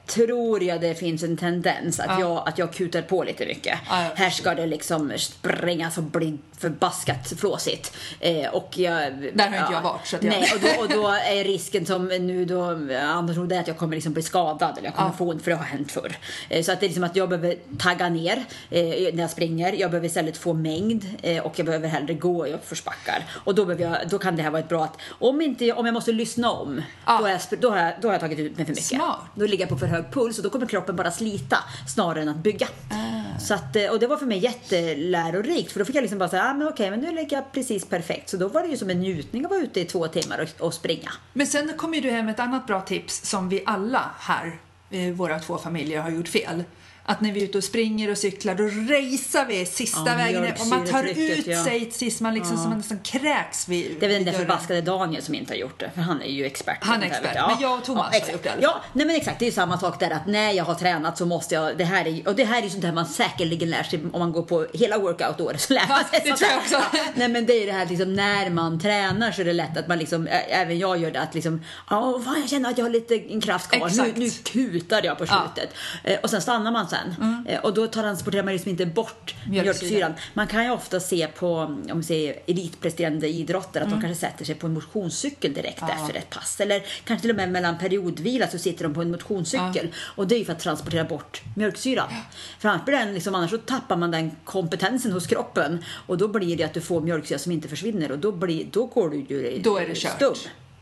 tror 0.06 0.62
jag 0.62 0.80
det 0.80 0.94
finns 0.94 1.22
en 1.22 1.36
tendens 1.36 2.00
att, 2.00 2.06
Ja. 2.08 2.20
jag, 2.20 2.48
att 2.48 2.58
jag 2.58 2.72
kutar 2.72 3.02
på 3.02 3.24
lite 3.24 3.46
mycket. 3.46 3.78
Här 4.14 4.30
ska 4.30 4.54
det 4.54 4.66
liksom 4.66 5.12
sprängas 5.18 5.98
och 5.98 6.04
bli 6.04 6.38
förbaskat 6.58 7.32
flåsigt. 7.38 7.96
Eh, 8.20 8.48
och 8.50 8.78
jag, 8.78 9.12
Där 9.34 9.48
har 9.48 9.56
inte 9.58 9.72
jag 9.72 9.82
varit, 9.82 10.06
så 10.06 10.16
att 10.16 10.22
jag- 10.24 10.30
Nej, 10.30 10.52
och 10.54 10.60
då, 10.60 10.82
och 10.82 10.88
då 11.02 11.08
är 11.08 11.44
risken 11.44 11.86
som 11.86 12.08
nu 12.08 12.44
då, 12.44 12.62
Anders 13.02 13.36
är 13.38 13.60
att 13.60 13.68
jag 13.68 13.76
kommer 13.78 13.94
liksom 13.94 14.12
bli 14.12 14.22
skadad 14.22 14.78
eller 14.78 14.88
jag 14.88 14.94
kommer 14.98 15.34
Ja. 15.34 15.38
för 15.40 15.50
det 15.50 15.56
har 15.56 15.64
hänt 15.64 15.92
förr. 15.92 16.16
Eh, 16.48 16.62
så 16.62 16.72
att 16.72 16.80
det 16.80 16.86
är 16.86 16.88
liksom 16.88 17.04
att 17.04 17.16
jag 17.16 17.28
behöver 17.28 17.56
tagga 17.78 18.08
ner 18.08 18.44
eh, 18.70 19.14
när 19.14 19.20
jag 19.20 19.30
springer. 19.30 19.72
Jag 19.72 19.90
behöver 19.90 20.06
istället 20.06 20.36
få 20.36 20.52
mängd 20.54 21.06
eh, 21.22 21.42
och 21.46 21.58
jag 21.58 21.66
behöver 21.66 21.88
hellre 21.88 22.14
gå 22.14 22.46
i 22.46 22.52
uppförsbackar. 22.52 23.24
Och 23.44 23.54
då, 23.54 23.64
behöver 23.64 23.84
jag, 23.84 24.08
då 24.08 24.18
kan 24.18 24.36
det 24.36 24.42
här 24.42 24.50
vara 24.50 24.62
ett 24.62 24.68
bra 24.68 24.84
att 24.84 24.96
om, 25.10 25.40
inte, 25.40 25.72
om 25.72 25.86
jag 25.86 25.92
måste 25.92 26.12
lyssna 26.12 26.50
om, 26.50 26.82
Ja. 27.06 27.18
då, 27.18 27.24
har 27.24 27.30
jag, 27.30 27.40
då, 27.60 27.70
har 27.70 27.76
jag, 27.78 27.92
då 28.00 28.08
har 28.08 28.12
jag 28.14 28.20
tagit 28.20 28.38
ut 28.38 28.56
mig 28.56 28.66
för 28.66 28.72
mycket. 28.72 28.84
Smart. 28.86 29.20
Då 29.34 29.46
ligger 29.46 29.62
jag 29.62 29.68
på 29.68 29.76
för 29.78 29.86
hög 29.86 30.04
puls 30.12 30.38
och 30.38 30.44
då 30.44 30.50
kommer 30.50 30.66
kroppen 30.66 30.96
bara 30.96 31.10
slita 31.10 31.58
snarare 31.88 32.22
än 32.22 32.28
att 32.28 32.36
bygga. 32.36 32.68
Ah. 32.90 33.38
Så 33.40 33.54
att, 33.54 33.76
och 33.90 33.98
det 33.98 34.06
var 34.06 34.16
för 34.16 34.26
mig 34.26 34.38
jättelärorikt 34.38 35.72
för 35.72 35.78
då 35.78 35.84
fick 35.84 35.96
jag 35.96 36.02
liksom 36.02 36.18
bara 36.18 36.28
säga, 36.28 36.44
ah, 36.44 36.54
men 36.54 36.68
okej 36.68 36.90
men 36.90 37.00
nu 37.00 37.12
ligger 37.12 37.36
jag 37.36 37.52
precis 37.52 37.84
perfekt. 37.86 38.28
Så 38.28 38.36
då 38.36 38.48
var 38.48 38.62
det 38.62 38.68
ju 38.68 38.76
som 38.76 38.90
en 38.90 39.00
njutning 39.00 39.44
att 39.44 39.50
vara 39.50 39.60
ute 39.60 39.80
i 39.80 39.84
två 39.84 40.08
timmar 40.08 40.38
och, 40.58 40.66
och 40.66 40.74
springa. 40.74 41.12
Men 41.32 41.46
sen 41.46 41.72
kommer 41.76 42.00
du 42.00 42.10
hem 42.10 42.24
med 42.26 42.32
ett 42.32 42.40
annat 42.40 42.66
bra 42.66 42.80
tips 42.80 43.26
som 43.30 43.48
vi 43.48 43.62
alla 43.66 44.10
här, 44.18 44.58
våra 45.14 45.38
två 45.38 45.58
familjer, 45.58 46.02
har 46.02 46.10
gjort 46.10 46.28
fel. 46.28 46.64
Att 47.10 47.20
när 47.20 47.32
vi 47.32 47.40
är 47.40 47.44
ute 47.44 47.58
och 47.58 47.64
springer 47.64 48.10
och 48.10 48.18
cyklar 48.18 48.54
då 48.54 48.64
racear 48.64 49.46
vi 49.46 49.66
sista 49.66 50.10
Ja, 50.10 50.16
vägen 50.16 50.52
och 50.60 50.66
man 50.66 50.86
tar 50.86 51.04
ut 51.04 51.46
ja. 51.46 51.64
sig 51.64 51.90
tills 51.90 52.20
man 52.20 52.34
liksom 52.34 52.56
som 52.56 52.68
man 52.68 52.78
nästan 52.78 52.98
kräks 52.98 53.68
vid 53.68 53.96
Det 54.00 54.06
är 54.06 54.10
väl 54.10 54.24
den 54.24 54.32
där 54.32 54.40
förbaskade 54.40 54.80
Daniel 54.80 55.22
som 55.22 55.34
inte 55.34 55.52
har 55.52 55.58
gjort 55.58 55.80
det, 55.80 55.90
för 55.94 56.00
han 56.02 56.22
är 56.22 56.26
ju 56.26 56.44
expert. 56.46 56.78
Han 56.80 57.02
är 57.02 57.06
expert, 57.06 57.34
du. 57.34 57.40
men 57.46 57.60
jag 57.60 57.78
och 57.78 57.84
Thomas 57.84 58.06
har 58.06 58.12
exakt. 58.16 58.32
gjort 58.32 58.42
det 58.42 58.52
alla 58.52 58.62
Ja, 58.62 58.82
nej 58.92 59.06
men 59.06 59.16
exakt, 59.16 59.38
det 59.38 59.44
är 59.44 59.46
ju 59.46 59.52
samma 59.52 59.78
sak 59.78 60.00
där 60.00 60.10
att 60.10 60.26
när 60.26 60.52
jag 60.52 60.64
har 60.64 60.74
tränat 60.74 61.18
så 61.18 61.26
måste 61.26 61.54
jag, 61.54 61.78
det 61.78 61.84
här 61.84 62.06
är, 62.06 62.28
och 62.28 62.34
det 62.34 62.44
här 62.44 62.58
är 62.58 62.62
ju 62.64 62.70
sånt 62.70 62.84
här 62.84 62.92
man 62.92 63.06
säkerligen 63.06 63.70
lär 63.70 63.82
sig 63.82 64.00
om 64.12 64.18
man 64.20 64.32
går 64.32 64.42
på 64.42 64.66
hela 64.72 64.98
workout-året 64.98 65.60
så 65.60 65.72
lär 65.72 65.88
man 65.88 65.98
Ja, 66.12 66.18
sig 66.18 66.30
det 66.30 66.36
tror 66.36 66.50
jag 66.50 66.58
också. 66.58 66.74
Ja, 66.74 67.00
nej 67.14 67.28
men 67.28 67.46
det 67.46 67.52
är 67.62 67.66
det 67.66 67.72
här 67.72 67.86
liksom 67.86 68.14
när 68.14 68.50
man 68.50 68.80
tränar 68.80 69.32
så 69.32 69.40
är 69.40 69.44
det 69.44 69.52
lätt 69.52 69.76
att 69.76 69.88
man 69.88 69.98
liksom, 69.98 70.28
även 70.48 70.78
jag 70.78 70.98
gör 70.98 71.10
det 71.10 71.20
att 71.20 71.34
liksom, 71.34 71.64
ja 71.90 72.20
fan 72.24 72.40
jag 72.40 72.48
känner 72.50 72.70
att 72.70 72.78
jag 72.78 72.84
har 72.84 72.90
lite 72.90 73.14
en 73.32 73.40
kraft 73.40 73.70
kvar, 73.70 73.90
nu, 73.96 74.12
nu 74.16 74.30
kutar 74.30 75.02
jag 75.04 75.18
på 75.18 75.24
Ja. 75.24 75.42
Slutet. 75.54 75.74
Eh, 76.04 76.18
och 76.22 76.30
sen 76.30 76.42
stannar 76.42 76.70
man 76.70 76.88
sen. 76.98 77.44
Eh, 77.48 77.60
och 77.60 77.74
då 77.74 77.86
transporterar 77.86 78.42
man 78.42 78.52
liksom 78.52 78.70
inte 78.70 78.86
bort 78.86 79.34
Mjölksyran. 79.50 80.12
Man 80.34 80.46
kan 80.46 80.64
ju 80.64 80.70
ofta 80.70 81.00
se 81.00 81.26
på 81.26 81.56
om 81.92 81.92
vi 81.94 82.02
säger 82.02 82.36
elitpresterande 82.46 83.28
idrottare 83.28 83.84
att 83.84 83.90
de 83.90 84.00
kanske 84.00 84.26
sätter 84.26 84.44
sig 84.44 84.54
på 84.54 84.66
en 84.66 84.74
motionscykel 84.74 85.52
direkt 85.54 85.82
Mm. 85.82 85.94
Ja. 85.98 86.02
efter 86.04 86.18
ett 86.18 86.30
pass. 86.30 86.60
Eller 86.60 86.82
kanske 87.04 87.20
till 87.22 87.30
och 87.30 87.36
med 87.36 87.50
mellan 87.52 87.78
periodvila 87.78 88.48
så 88.48 88.58
sitter 88.58 88.84
de 88.84 88.94
på 88.94 89.02
en 89.02 89.10
motionscykel. 89.10 89.88
Och 89.96 90.26
det 90.28 90.34
är 90.34 90.38
ju 90.38 90.44
för 90.44 90.52
att 90.52 90.58
transportera 90.60 91.04
bort 91.04 91.42
mjölksyran. 91.56 92.08
För 92.58 92.68
annars, 92.68 92.84
blir 92.84 92.96
den 92.96 93.14
liksom, 93.14 93.34
annars 93.34 93.50
så 93.50 93.58
tappar 93.58 93.96
man 93.96 94.10
den 94.10 94.30
kompetensen 94.44 95.12
hos 95.12 95.26
kroppen. 95.26 95.84
Och 96.06 96.18
då 96.18 96.28
blir 96.28 96.56
det 96.56 96.64
att 96.64 96.74
du 96.74 96.80
får 96.80 97.00
mjölksyra 97.00 97.38
som 97.38 97.52
inte 97.52 97.68
försvinner 97.68 98.12
och 98.12 98.18
då, 98.18 98.32
blir, 98.32 98.66
då 98.72 98.86
går 98.86 99.10
du 99.10 99.16
ju 99.16 99.60
Då 99.64 99.78
är 99.78 99.86
det 99.88 99.94
kört. 99.94 100.16
stum. 100.16 100.34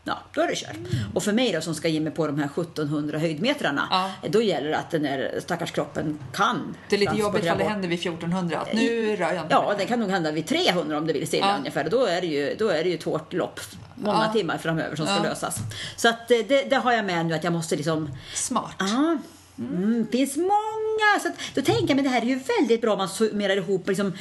Ja, 0.07 0.19
då 0.33 0.41
är 0.41 0.47
det 0.47 0.55
kört. 0.55 0.75
Och 1.13 1.23
för 1.23 1.31
mig 1.33 1.51
då 1.51 1.61
som 1.61 1.75
ska 1.75 1.87
ge 1.87 1.99
mig 1.99 2.13
på 2.13 2.27
de 2.27 2.37
här 2.39 2.45
1700 2.45 3.19
höjdmetrarna, 3.19 3.87
Ja. 3.91 4.11
då 4.29 4.41
gäller 4.41 4.69
det 4.69 4.77
att 4.77 4.91
den 4.91 5.03
där 5.03 5.39
stackars 5.43 5.71
kroppen 5.71 6.19
kan 6.33 6.75
Det 6.89 6.95
är 6.95 6.99
lite 6.99 7.15
jobbigt 7.15 7.43
ifall 7.45 7.57
det 7.57 7.63
händer 7.63 7.87
vid 7.89 7.99
1400. 7.99 8.59
Att 8.59 8.73
nu 8.73 9.15
rör 9.15 9.33
jag 9.33 9.43
inte 9.43 9.47
Ja, 9.53 9.73
det 9.77 9.85
kan 9.85 9.99
nog 9.99 10.09
hända 10.09 10.31
vid 10.31 10.47
300 10.47 10.97
om 10.97 11.07
det 11.07 11.13
vill 11.13 11.27
stilla 11.27 11.47
Ja. 11.47 11.57
ungefär. 11.57 11.89
Då 11.89 12.05
är, 12.05 12.21
det 12.21 12.27
ju, 12.27 12.55
då 12.59 12.69
är 12.69 12.83
det 12.83 12.89
ju 12.89 12.95
ett 12.95 13.03
hårt 13.03 13.33
lopp, 13.33 13.59
många 13.95 14.23
Ja. 14.27 14.33
timmar 14.33 14.57
framöver 14.57 14.95
som 14.95 15.05
ska 15.05 15.19
lösas. 15.23 15.57
Så 15.95 16.09
att 16.09 16.31
eh, 16.31 16.37
det, 16.47 16.69
det 16.69 16.75
har 16.75 16.91
jag 16.91 17.05
med 17.05 17.25
nu 17.25 17.33
att 17.33 17.43
jag 17.43 17.53
måste 17.53 17.75
liksom 17.75 18.09
Smart. 18.33 18.75
Ja, 18.79 19.17
mm, 19.59 20.07
finns 20.11 20.37
många. 20.37 21.19
Så 21.21 21.27
att, 21.27 21.35
då 21.55 21.61
tänker 21.61 21.87
jag, 21.87 21.95
men 21.95 22.03
det 22.03 22.09
här 22.09 22.21
är 22.21 22.25
ju 22.25 22.39
väldigt 22.59 22.81
bra 22.81 22.91
om 22.91 22.97
man 22.97 23.09
summerar 23.09 23.57
ihop 23.57 23.87
liksom, 23.87 24.13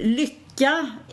lycka, 0.00 0.34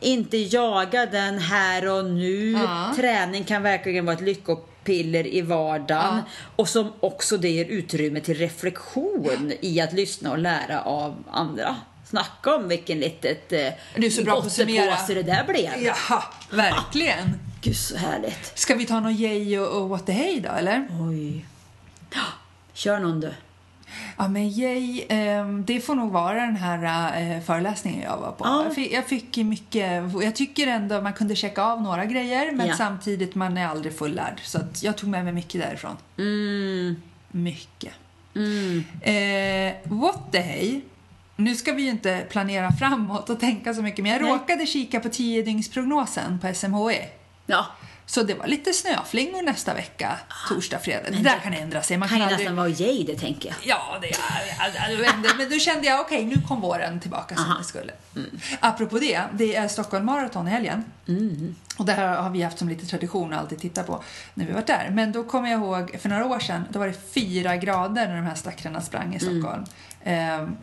inte 0.02 0.38
jaga 0.38 1.06
den 1.06 1.40
här 1.40 1.88
och 1.88 2.06
nu. 2.06 2.52
Ja. 2.52 2.94
Träning 2.96 3.44
kan 3.44 3.64
verkligen 3.64 4.06
vara 4.06 4.16
ett 4.16 4.22
lyckopiller 4.22 5.28
i 5.28 5.42
vardagen. 5.42 6.16
Ja. 6.16 6.22
Och 6.56 6.70
som 6.70 6.94
också 7.00 7.38
det 7.38 7.50
ger 7.50 7.66
utrymme 7.66 8.20
till 8.20 8.38
reflektion 8.38 9.52
i 9.62 9.82
att 9.82 9.94
lyssna 9.94 10.32
och 10.32 10.38
lära 10.38 10.82
av 10.82 11.24
andra. 11.32 11.76
Snacka 12.10 12.56
om 12.56 12.68
vilken 12.68 13.00
litet 13.00 13.54
eh, 13.54 13.68
Du 13.96 14.06
är 14.06 14.10
så 14.10 14.24
bra 14.24 14.42
på 14.42 14.48
att 14.48 14.54
summera. 14.54 14.86
gottepåse 14.86 15.14
det 15.14 15.24
där 15.24 15.44
blev. 15.48 15.84
Jaha, 15.84 16.24
verkligen. 16.50 17.40
Gud 17.62 17.78
så 17.78 17.98
härligt. 17.98 18.60
Ska 18.60 18.76
vi 18.76 18.86
ta 18.86 19.00
någon 19.00 19.16
yay 19.16 19.60
och, 19.60 19.82
och 19.82 19.90
what 19.90 20.06
the 20.06 20.12
hey 20.12 20.40
då, 20.40 20.50
eller? 20.50 20.88
Oj. 21.10 21.46
Kör 22.74 23.00
någon 23.00 23.20
du. 23.20 23.34
Ja, 24.18 24.28
men 24.28 24.48
yay, 24.50 25.06
ehm, 25.10 25.66
det 25.66 25.80
får 25.80 25.96
nog 25.96 26.12
vara 26.12 26.34
den 26.34 26.56
här 26.56 27.12
eh, 27.36 27.42
föreläsningen 27.42 28.02
jag 28.02 28.18
var 28.18 28.32
på. 28.32 28.46
Ja. 28.46 28.64
Jag, 28.64 28.76
fick, 28.76 28.94
jag 28.94 29.06
fick 29.06 29.38
mycket, 29.38 30.04
jag 30.24 30.36
tycker 30.36 30.68
ändå 30.68 31.02
man 31.02 31.14
kunde 31.14 31.36
checka 31.36 31.64
av 31.64 31.82
några 31.82 32.06
grejer 32.06 32.52
men 32.52 32.68
Ja. 32.68 32.74
samtidigt 32.76 33.36
man 33.36 33.58
är 33.58 33.68
aldrig 33.68 33.98
fullärd. 33.98 34.42
Så 34.44 34.58
att 34.58 34.84
jag 34.84 34.98
tog 34.98 35.10
med 35.10 35.24
mig 35.24 35.34
mycket 35.34 35.62
därifrån. 35.62 35.98
Mm. 36.18 36.96
Mycket. 37.32 37.94
Mm. 38.36 38.84
Eh, 39.02 39.74
what 39.84 40.32
the 40.32 40.40
hey? 40.40 40.82
Nu 41.36 41.56
ska 41.56 41.74
vi 41.74 41.82
ju 41.84 41.90
inte 41.90 42.26
planera 42.30 42.72
framåt 42.72 43.30
och 43.30 43.40
tänka 43.40 43.74
så 43.74 43.82
mycket 43.82 44.04
men 44.04 44.12
jag 44.12 44.22
Nej. 44.22 44.32
råkade 44.32 44.66
kika 44.66 45.00
på 45.00 45.08
10-dygnsprognosen 45.08 46.40
på 46.40 46.54
SMHI. 46.54 47.00
Ja, 47.46 47.66
Så 48.12 48.24
det 48.24 48.34
var 48.34 48.48
lite 48.48 48.74
snöflingor 48.74 49.42
nästa 49.42 49.74
vecka, 49.74 50.18
torsdag, 50.50 50.80
fredag. 50.80 51.10
Det 51.12 51.18
där 51.18 51.40
kan 51.40 51.54
ändra 51.54 51.82
sig. 51.82 51.98
Man 51.98 52.10
kan 52.10 52.18
ju 52.18 52.24
aldrig- 52.24 52.40
nästan 52.40 52.56
vara 52.56 52.70
yay 52.70 53.04
det 53.04 53.16
tänker 53.16 53.50
jag. 53.50 53.58
Ja, 53.64 53.98
det 54.02 54.08
är, 54.08 55.38
men 55.38 55.50
då 55.50 55.60
kände 55.60 55.88
jag 55.88 56.02
okej, 56.02 56.26
nu 56.26 56.36
kom 56.48 56.62
våren 56.62 57.00
tillbaka 57.00 57.36
som 57.36 57.46
Aha. 57.46 57.58
det 57.58 57.64
skulle. 57.64 57.94
Apropå 58.60 59.00
det, 59.00 59.22
det 59.34 59.56
är 59.56 59.68
Stockholm 59.68 60.06
Marathon 60.06 60.48
i 60.48 60.52
helgen. 60.52 60.84
Och 61.78 61.86
det 61.86 61.94
här 61.94 62.18
har 62.18 62.30
vi 62.30 62.42
haft 62.42 62.60
som 62.60 62.70
lite 62.70 62.86
tradition 62.86 63.34
att 63.34 63.40
alltid 63.40 63.60
titta 63.60 63.84
på 63.84 64.04
när 64.34 64.46
vi 64.46 64.52
varit 64.54 64.68
där. 64.68 64.90
Men 64.92 65.12
då 65.12 65.24
kommer 65.24 65.52
jag 65.52 65.60
ihåg, 65.60 65.96
för 66.02 66.10
några 66.10 66.26
år 66.26 66.40
sedan, 66.40 66.64
då 66.70 66.80
var 66.80 66.88
det 66.88 67.14
fyra 67.14 67.58
grader 67.58 68.08
när 68.08 68.16
de 68.16 68.26
här 68.26 68.36
stackarna 68.36 68.82
sprang 68.82 69.16
i 69.16 69.20
Stockholm. 69.20 69.66
Ehm, 70.04 70.58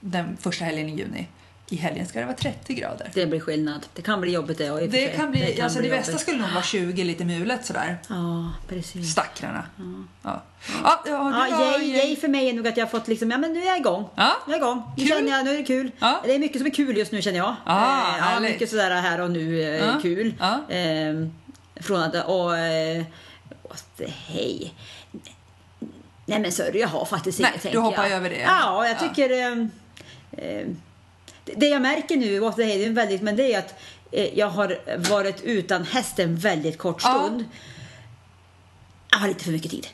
den 0.00 0.36
första 0.40 0.64
helgen 0.64 0.88
i 0.88 0.96
juni. 0.96 1.26
I 1.68 1.76
helgen 1.76 2.06
ska 2.06 2.18
det 2.20 2.24
vara 2.26 2.36
30 2.36 2.74
grader. 2.74 3.10
Det 3.14 3.26
blir 3.26 3.40
skillnad. 3.40 3.86
Det 3.94 4.02
kan 4.02 4.20
bli 4.20 4.32
jobbigt 4.32 4.58
det. 4.58 4.70
och 4.70 4.82
i 4.82 4.86
Det 4.86 5.06
kan 5.08 5.30
bli, 5.30 5.60
alltså 5.60 5.80
det 5.82 5.88
bästa 5.90 6.10
jobbigt. 6.12 6.22
skulle 6.22 6.38
nog 6.40 6.50
vara 6.50 6.62
20 6.62 7.04
lite 7.04 7.24
mulet 7.24 7.64
sådär. 7.66 7.98
Ja, 8.08 8.52
precis. 8.68 9.12
Stackarna. 9.12 9.64
Ja. 9.78 10.02
Ja, 10.22 10.42
ja, 10.84 11.02
det 11.04 11.10
Ja, 11.10 11.22
var- 11.58 11.78
yay, 11.78 11.96
yay 11.96 12.16
för 12.16 12.28
mig 12.28 12.48
är 12.48 12.52
nog 12.52 12.68
att 12.68 12.76
jag 12.76 12.84
har 12.86 12.90
fått 12.90 13.08
liksom, 13.08 13.30
ja 13.30 13.38
men 13.38 13.52
nu 13.52 13.62
är 13.62 13.66
jag 13.66 13.76
igång. 13.78 14.08
Ja. 14.14 14.32
Nu 14.46 14.54
är 14.54 14.58
jag 14.58 14.66
igång. 14.68 14.82
Nu 14.96 15.06
känner 15.06 15.30
jag, 15.30 15.44
nu 15.44 15.50
är 15.54 15.56
det 15.58 15.64
kul. 15.64 15.90
Ja. 15.98 16.20
Det 16.24 16.34
är 16.34 16.38
mycket 16.38 16.58
som 16.58 16.66
är 16.66 16.70
kul 16.70 16.96
just 16.96 17.12
nu 17.12 17.22
känner 17.22 17.38
jag. 17.38 17.54
Ah, 17.64 18.16
Eh, 18.16 18.32
ja, 18.34 18.40
mycket 18.40 18.70
sådär 18.70 18.90
här 18.90 19.20
och 19.20 19.30
nu 19.30 19.60
eh, 19.62 19.86
Ja. 19.86 19.98
kul. 20.02 20.34
Ja. 20.40 20.74
Eh, 20.74 21.26
från 21.80 22.00
att, 22.02 22.14
och, 22.26 22.58
eh, 22.58 23.02
hey. 24.26 24.70
Nej 26.26 26.40
men 26.40 26.52
sorry, 26.52 26.80
jag 26.80 26.88
har 26.88 27.04
faktiskt 27.04 27.40
Nej, 27.40 27.50
inget 27.62 27.72
du 27.72 27.78
hoppar 27.78 28.02
jag. 28.02 28.12
över 28.12 28.30
det. 28.30 28.38
Ja, 28.40 28.86
jag 28.86 28.96
Ja. 29.00 29.08
tycker... 29.08 29.30
Eh, 30.32 30.66
det 31.56 31.66
jag 31.68 31.82
märker 31.82 32.16
nu, 32.16 32.40
är 32.62 32.90
väldigt, 32.90 33.22
men 33.22 33.36
det 33.36 33.54
är 33.54 33.58
att 33.58 33.74
eh, 34.12 34.38
jag 34.38 34.48
har 34.48 34.78
varit 35.10 35.42
utan 35.42 35.84
hästen 35.84 36.36
väldigt 36.36 36.78
kort 36.78 37.00
Ja. 37.04 37.24
stund. 37.24 37.44
Jag 39.10 39.18
har 39.18 39.28
lite 39.28 39.44
för 39.44 39.52
mycket 39.52 39.70
tid. 39.70 39.86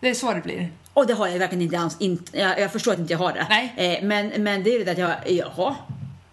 Det 0.00 0.08
är 0.08 0.14
så 0.14 0.32
det 0.32 0.40
blir. 0.40 0.72
Och 0.92 1.06
det 1.06 1.14
har 1.14 1.28
jag 1.28 1.38
verkligen 1.38 1.62
inte 1.62 1.78
alls. 1.78 1.96
Jag 2.32 2.72
förstår 2.72 2.92
att 2.92 2.98
inte 2.98 3.12
jag 3.12 3.18
har 3.18 3.32
det. 3.32 3.46
Nej. 3.48 3.74
Eh, 3.76 4.04
men, 4.06 4.42
men 4.42 4.62
det 4.62 4.70
är 4.70 4.84
det 4.84 4.90
att 4.92 4.98
jag, 4.98 5.30
jaha. 5.30 5.76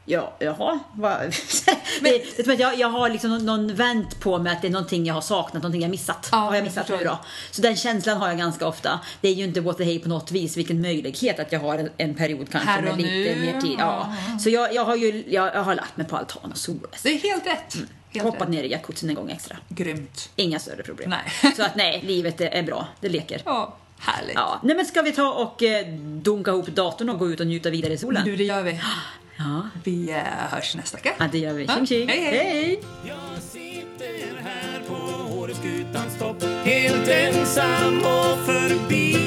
Ja, 0.06 0.34
jaha. 0.40 0.80
Va? 0.96 1.20
det, 2.02 2.60
jag, 2.60 2.78
jag 2.80 2.90
har 2.90 3.10
liksom 3.10 3.46
någon, 3.46 3.76
vänt 3.76 4.20
på 4.20 4.40
mig 4.40 4.54
att 4.54 4.62
det 4.62 4.68
är 4.68 4.72
någonting 4.72 5.06
jag 5.06 5.14
har 5.14 5.22
saknat, 5.22 5.64
någonting 5.64 5.82
jag 5.82 5.92
missat. 5.92 6.30
Ja, 6.32 6.38
har 6.38 6.56
jag 6.56 6.64
missat 6.64 6.90
nu 6.90 6.98
då? 7.04 7.20
Så 7.52 7.62
den 7.62 7.76
känslan 7.76 8.18
har 8.18 8.28
jag 8.28 8.38
ganska 8.38 8.68
ofta. 8.68 9.00
Det 9.22 9.28
är 9.30 9.34
ju 9.34 9.44
inte 9.44 9.62
what 9.62 9.78
the 9.78 9.84
hey 9.84 10.00
på 10.00 10.10
något 10.10 10.32
vis, 10.32 10.58
vilken 10.58 10.82
möjlighet 10.82 11.40
att 11.40 11.52
jag 11.52 11.60
har 11.60 11.78
en, 11.78 11.90
en 11.98 12.16
period 12.16 12.50
kanske 12.52 12.70
Här 12.70 12.82
med 12.82 12.92
och 12.92 12.98
lite 12.98 13.10
nu. 13.10 13.52
mer 13.54 13.62
tid. 13.62 13.76
Ja. 13.80 14.14
Så 14.40 14.50
jag, 14.50 14.74
jag 14.74 14.86
har 14.86 14.96
ju 14.96 15.24
jag, 15.28 15.56
jag 15.56 15.64
har 15.64 15.76
lagt 15.76 15.98
mig 15.98 16.08
på 16.08 16.18
altan 16.18 16.52
och 16.52 16.58
solat. 16.58 17.00
Det 17.04 17.10
är 17.10 17.18
helt 17.20 17.48
rätt. 17.48 17.76
Helt 18.10 18.26
Hoppat 18.26 18.42
rätt. 18.42 18.50
ner 18.50 18.64
i 18.64 18.72
jacuzzin 18.72 19.10
en 19.10 19.16
gång 19.16 19.30
extra. 19.32 19.58
Grymt. 19.70 20.30
Inga 20.36 20.60
större 20.60 20.84
problem. 20.84 21.10
Nej. 21.10 21.54
Så 21.56 21.64
att 21.64 21.76
nej, 21.76 22.04
livet 22.08 22.42
är, 22.42 22.48
är 22.50 22.64
bra. 22.64 22.88
Det 23.00 23.10
leker. 23.10 23.42
Ja, 23.46 23.78
härligt. 24.00 24.36
Ja, 24.36 24.60
nej 24.64 24.76
men 24.76 24.86
ska 24.86 25.02
vi 25.02 25.12
ta 25.12 25.34
och 25.34 25.64
eh, 25.64 25.88
dunka 26.22 26.52
ihop 26.52 26.68
datorn 26.68 27.10
och 27.10 27.20
gå 27.20 27.30
ut 27.30 27.40
och 27.40 27.48
njuta 27.48 27.70
vidare 27.70 27.94
i 27.94 27.98
solen? 27.98 28.26
Du, 28.26 28.36
det 28.36 28.44
gör 28.44 28.64
vi. 28.64 28.82
Ja, 29.38 29.70
Vi 29.84 30.10
eh, 30.12 30.18
hörs 30.52 30.76
nästa 30.76 30.98
vecka. 30.98 31.12
ja 31.20 31.30
det 31.32 31.38
gör 31.38 31.54
vi. 31.54 31.68
Tjing 31.68 31.86
tjing! 31.88 32.10
hej, 32.10 32.22
hej. 32.24 32.80
Jag 33.08 33.42
sitter 33.42 34.42
här 34.44 34.82
på 34.88 35.34
Åreskutans 35.40 36.20
topp 36.20 36.44
Helt 36.64 37.08
ensam 37.08 37.98
och 37.98 38.46
förbi 38.46 39.18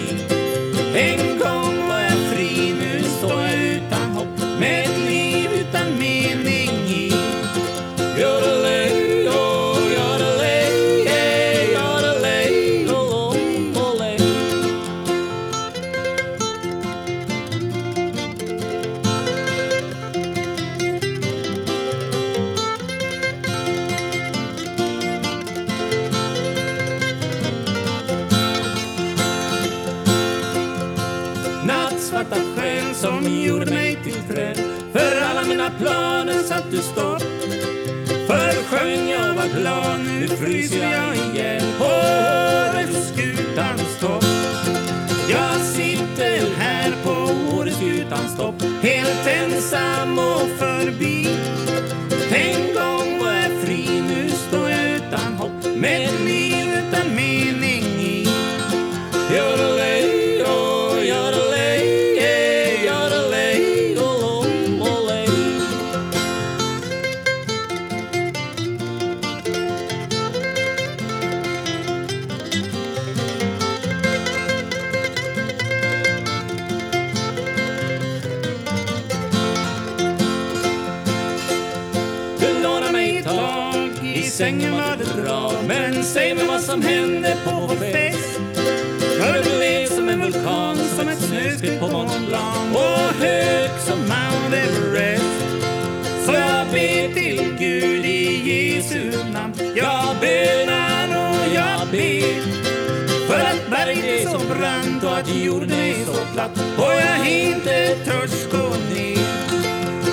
Helt 48.86 49.26
ensam 49.26 50.18
och 50.18 50.58
förbi. 50.58 51.26
Sängen 84.36 84.72
var 84.72 84.96
det 84.96 85.22
bra 85.22 85.52
Men 85.68 86.04
säg 86.04 86.34
mig 86.34 86.46
vad 86.46 86.60
som 86.60 86.82
hände 86.82 87.36
på 87.44 87.50
vår 87.50 87.76
fest. 87.76 88.40
Hör 89.20 89.42
du 89.44 89.56
blev 89.58 89.86
som 89.86 90.08
en 90.08 90.20
vulkan, 90.20 90.76
som 90.76 91.08
ett 91.08 91.18
snöskred 91.18 91.80
på 91.80 91.88
Mont 91.88 92.28
Blanc 92.28 92.76
Och 92.76 93.24
hög 93.24 93.70
som 93.80 93.98
Mount 93.98 94.56
Everest. 94.56 95.24
Så 96.26 96.32
jag 96.32 96.66
ber 96.66 97.14
till 97.14 97.56
Gud 97.58 98.04
i 98.04 98.50
Jesu 98.50 99.10
namn. 99.32 99.54
Jag 99.74 100.16
bönar 100.20 101.08
och 101.08 101.54
jag 101.54 101.88
ber. 101.90 102.40
För 103.26 103.40
att 103.40 103.70
berget 103.70 104.04
är 104.04 104.28
så 104.28 104.38
brant 104.38 105.04
och 105.04 105.18
att 105.18 105.36
jorden 105.36 105.70
är 105.70 106.04
så 106.04 106.32
platt. 106.34 106.58
Och 106.78 106.92
jag 106.92 107.30
inte 107.30 107.96
törs 108.04 108.50
gå 108.52 108.68
ner. 108.94 109.18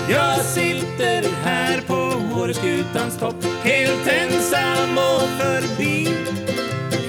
Jag 0.10 0.46
sitter 0.46 1.24
här 1.44 1.82
på 1.88 2.14
Åreskutans 2.42 3.18
topp 3.20 3.33
helt 3.64 4.08
ensam 4.08 4.98
och 4.98 5.30
förbi. 5.40 6.08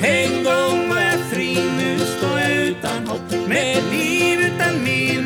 En 0.03 0.45
gång 0.45 0.89
var 0.89 1.01
jag 1.01 1.21
fri, 1.31 1.59
nu 1.79 1.99
står 1.99 2.41
jag 2.41 2.53
utan 2.53 3.07
hopp 3.07 3.49
med 3.49 3.79
ett 3.79 3.93
liv 3.93 4.41
utan 4.41 4.85
min 4.85 5.24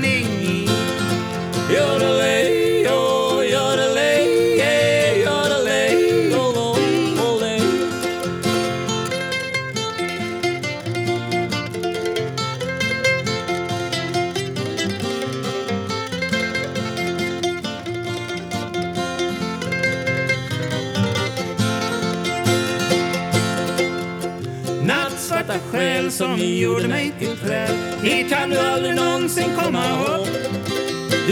som 26.19 26.37
gjorde 26.39 26.89
mig 26.89 27.13
till 27.19 27.37
träd. 27.37 27.71
Hit 28.03 28.31
kan 28.31 28.51
du 28.51 28.59
aldrig 28.59 28.95
någonsin 28.95 29.51
komma 29.57 29.85
ihåg. 29.87 30.27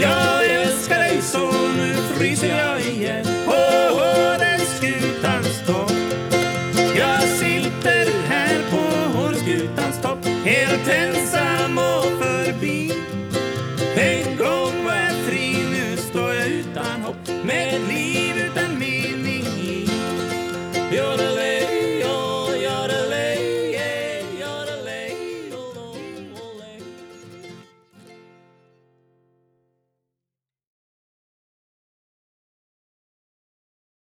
Jag 0.01 0.45
älskar 0.45 0.99
dig 0.99 1.21
så, 1.21 1.51
nu 1.77 1.95
fryser 2.17 2.47
jag 2.47 2.81
igen 2.81 3.36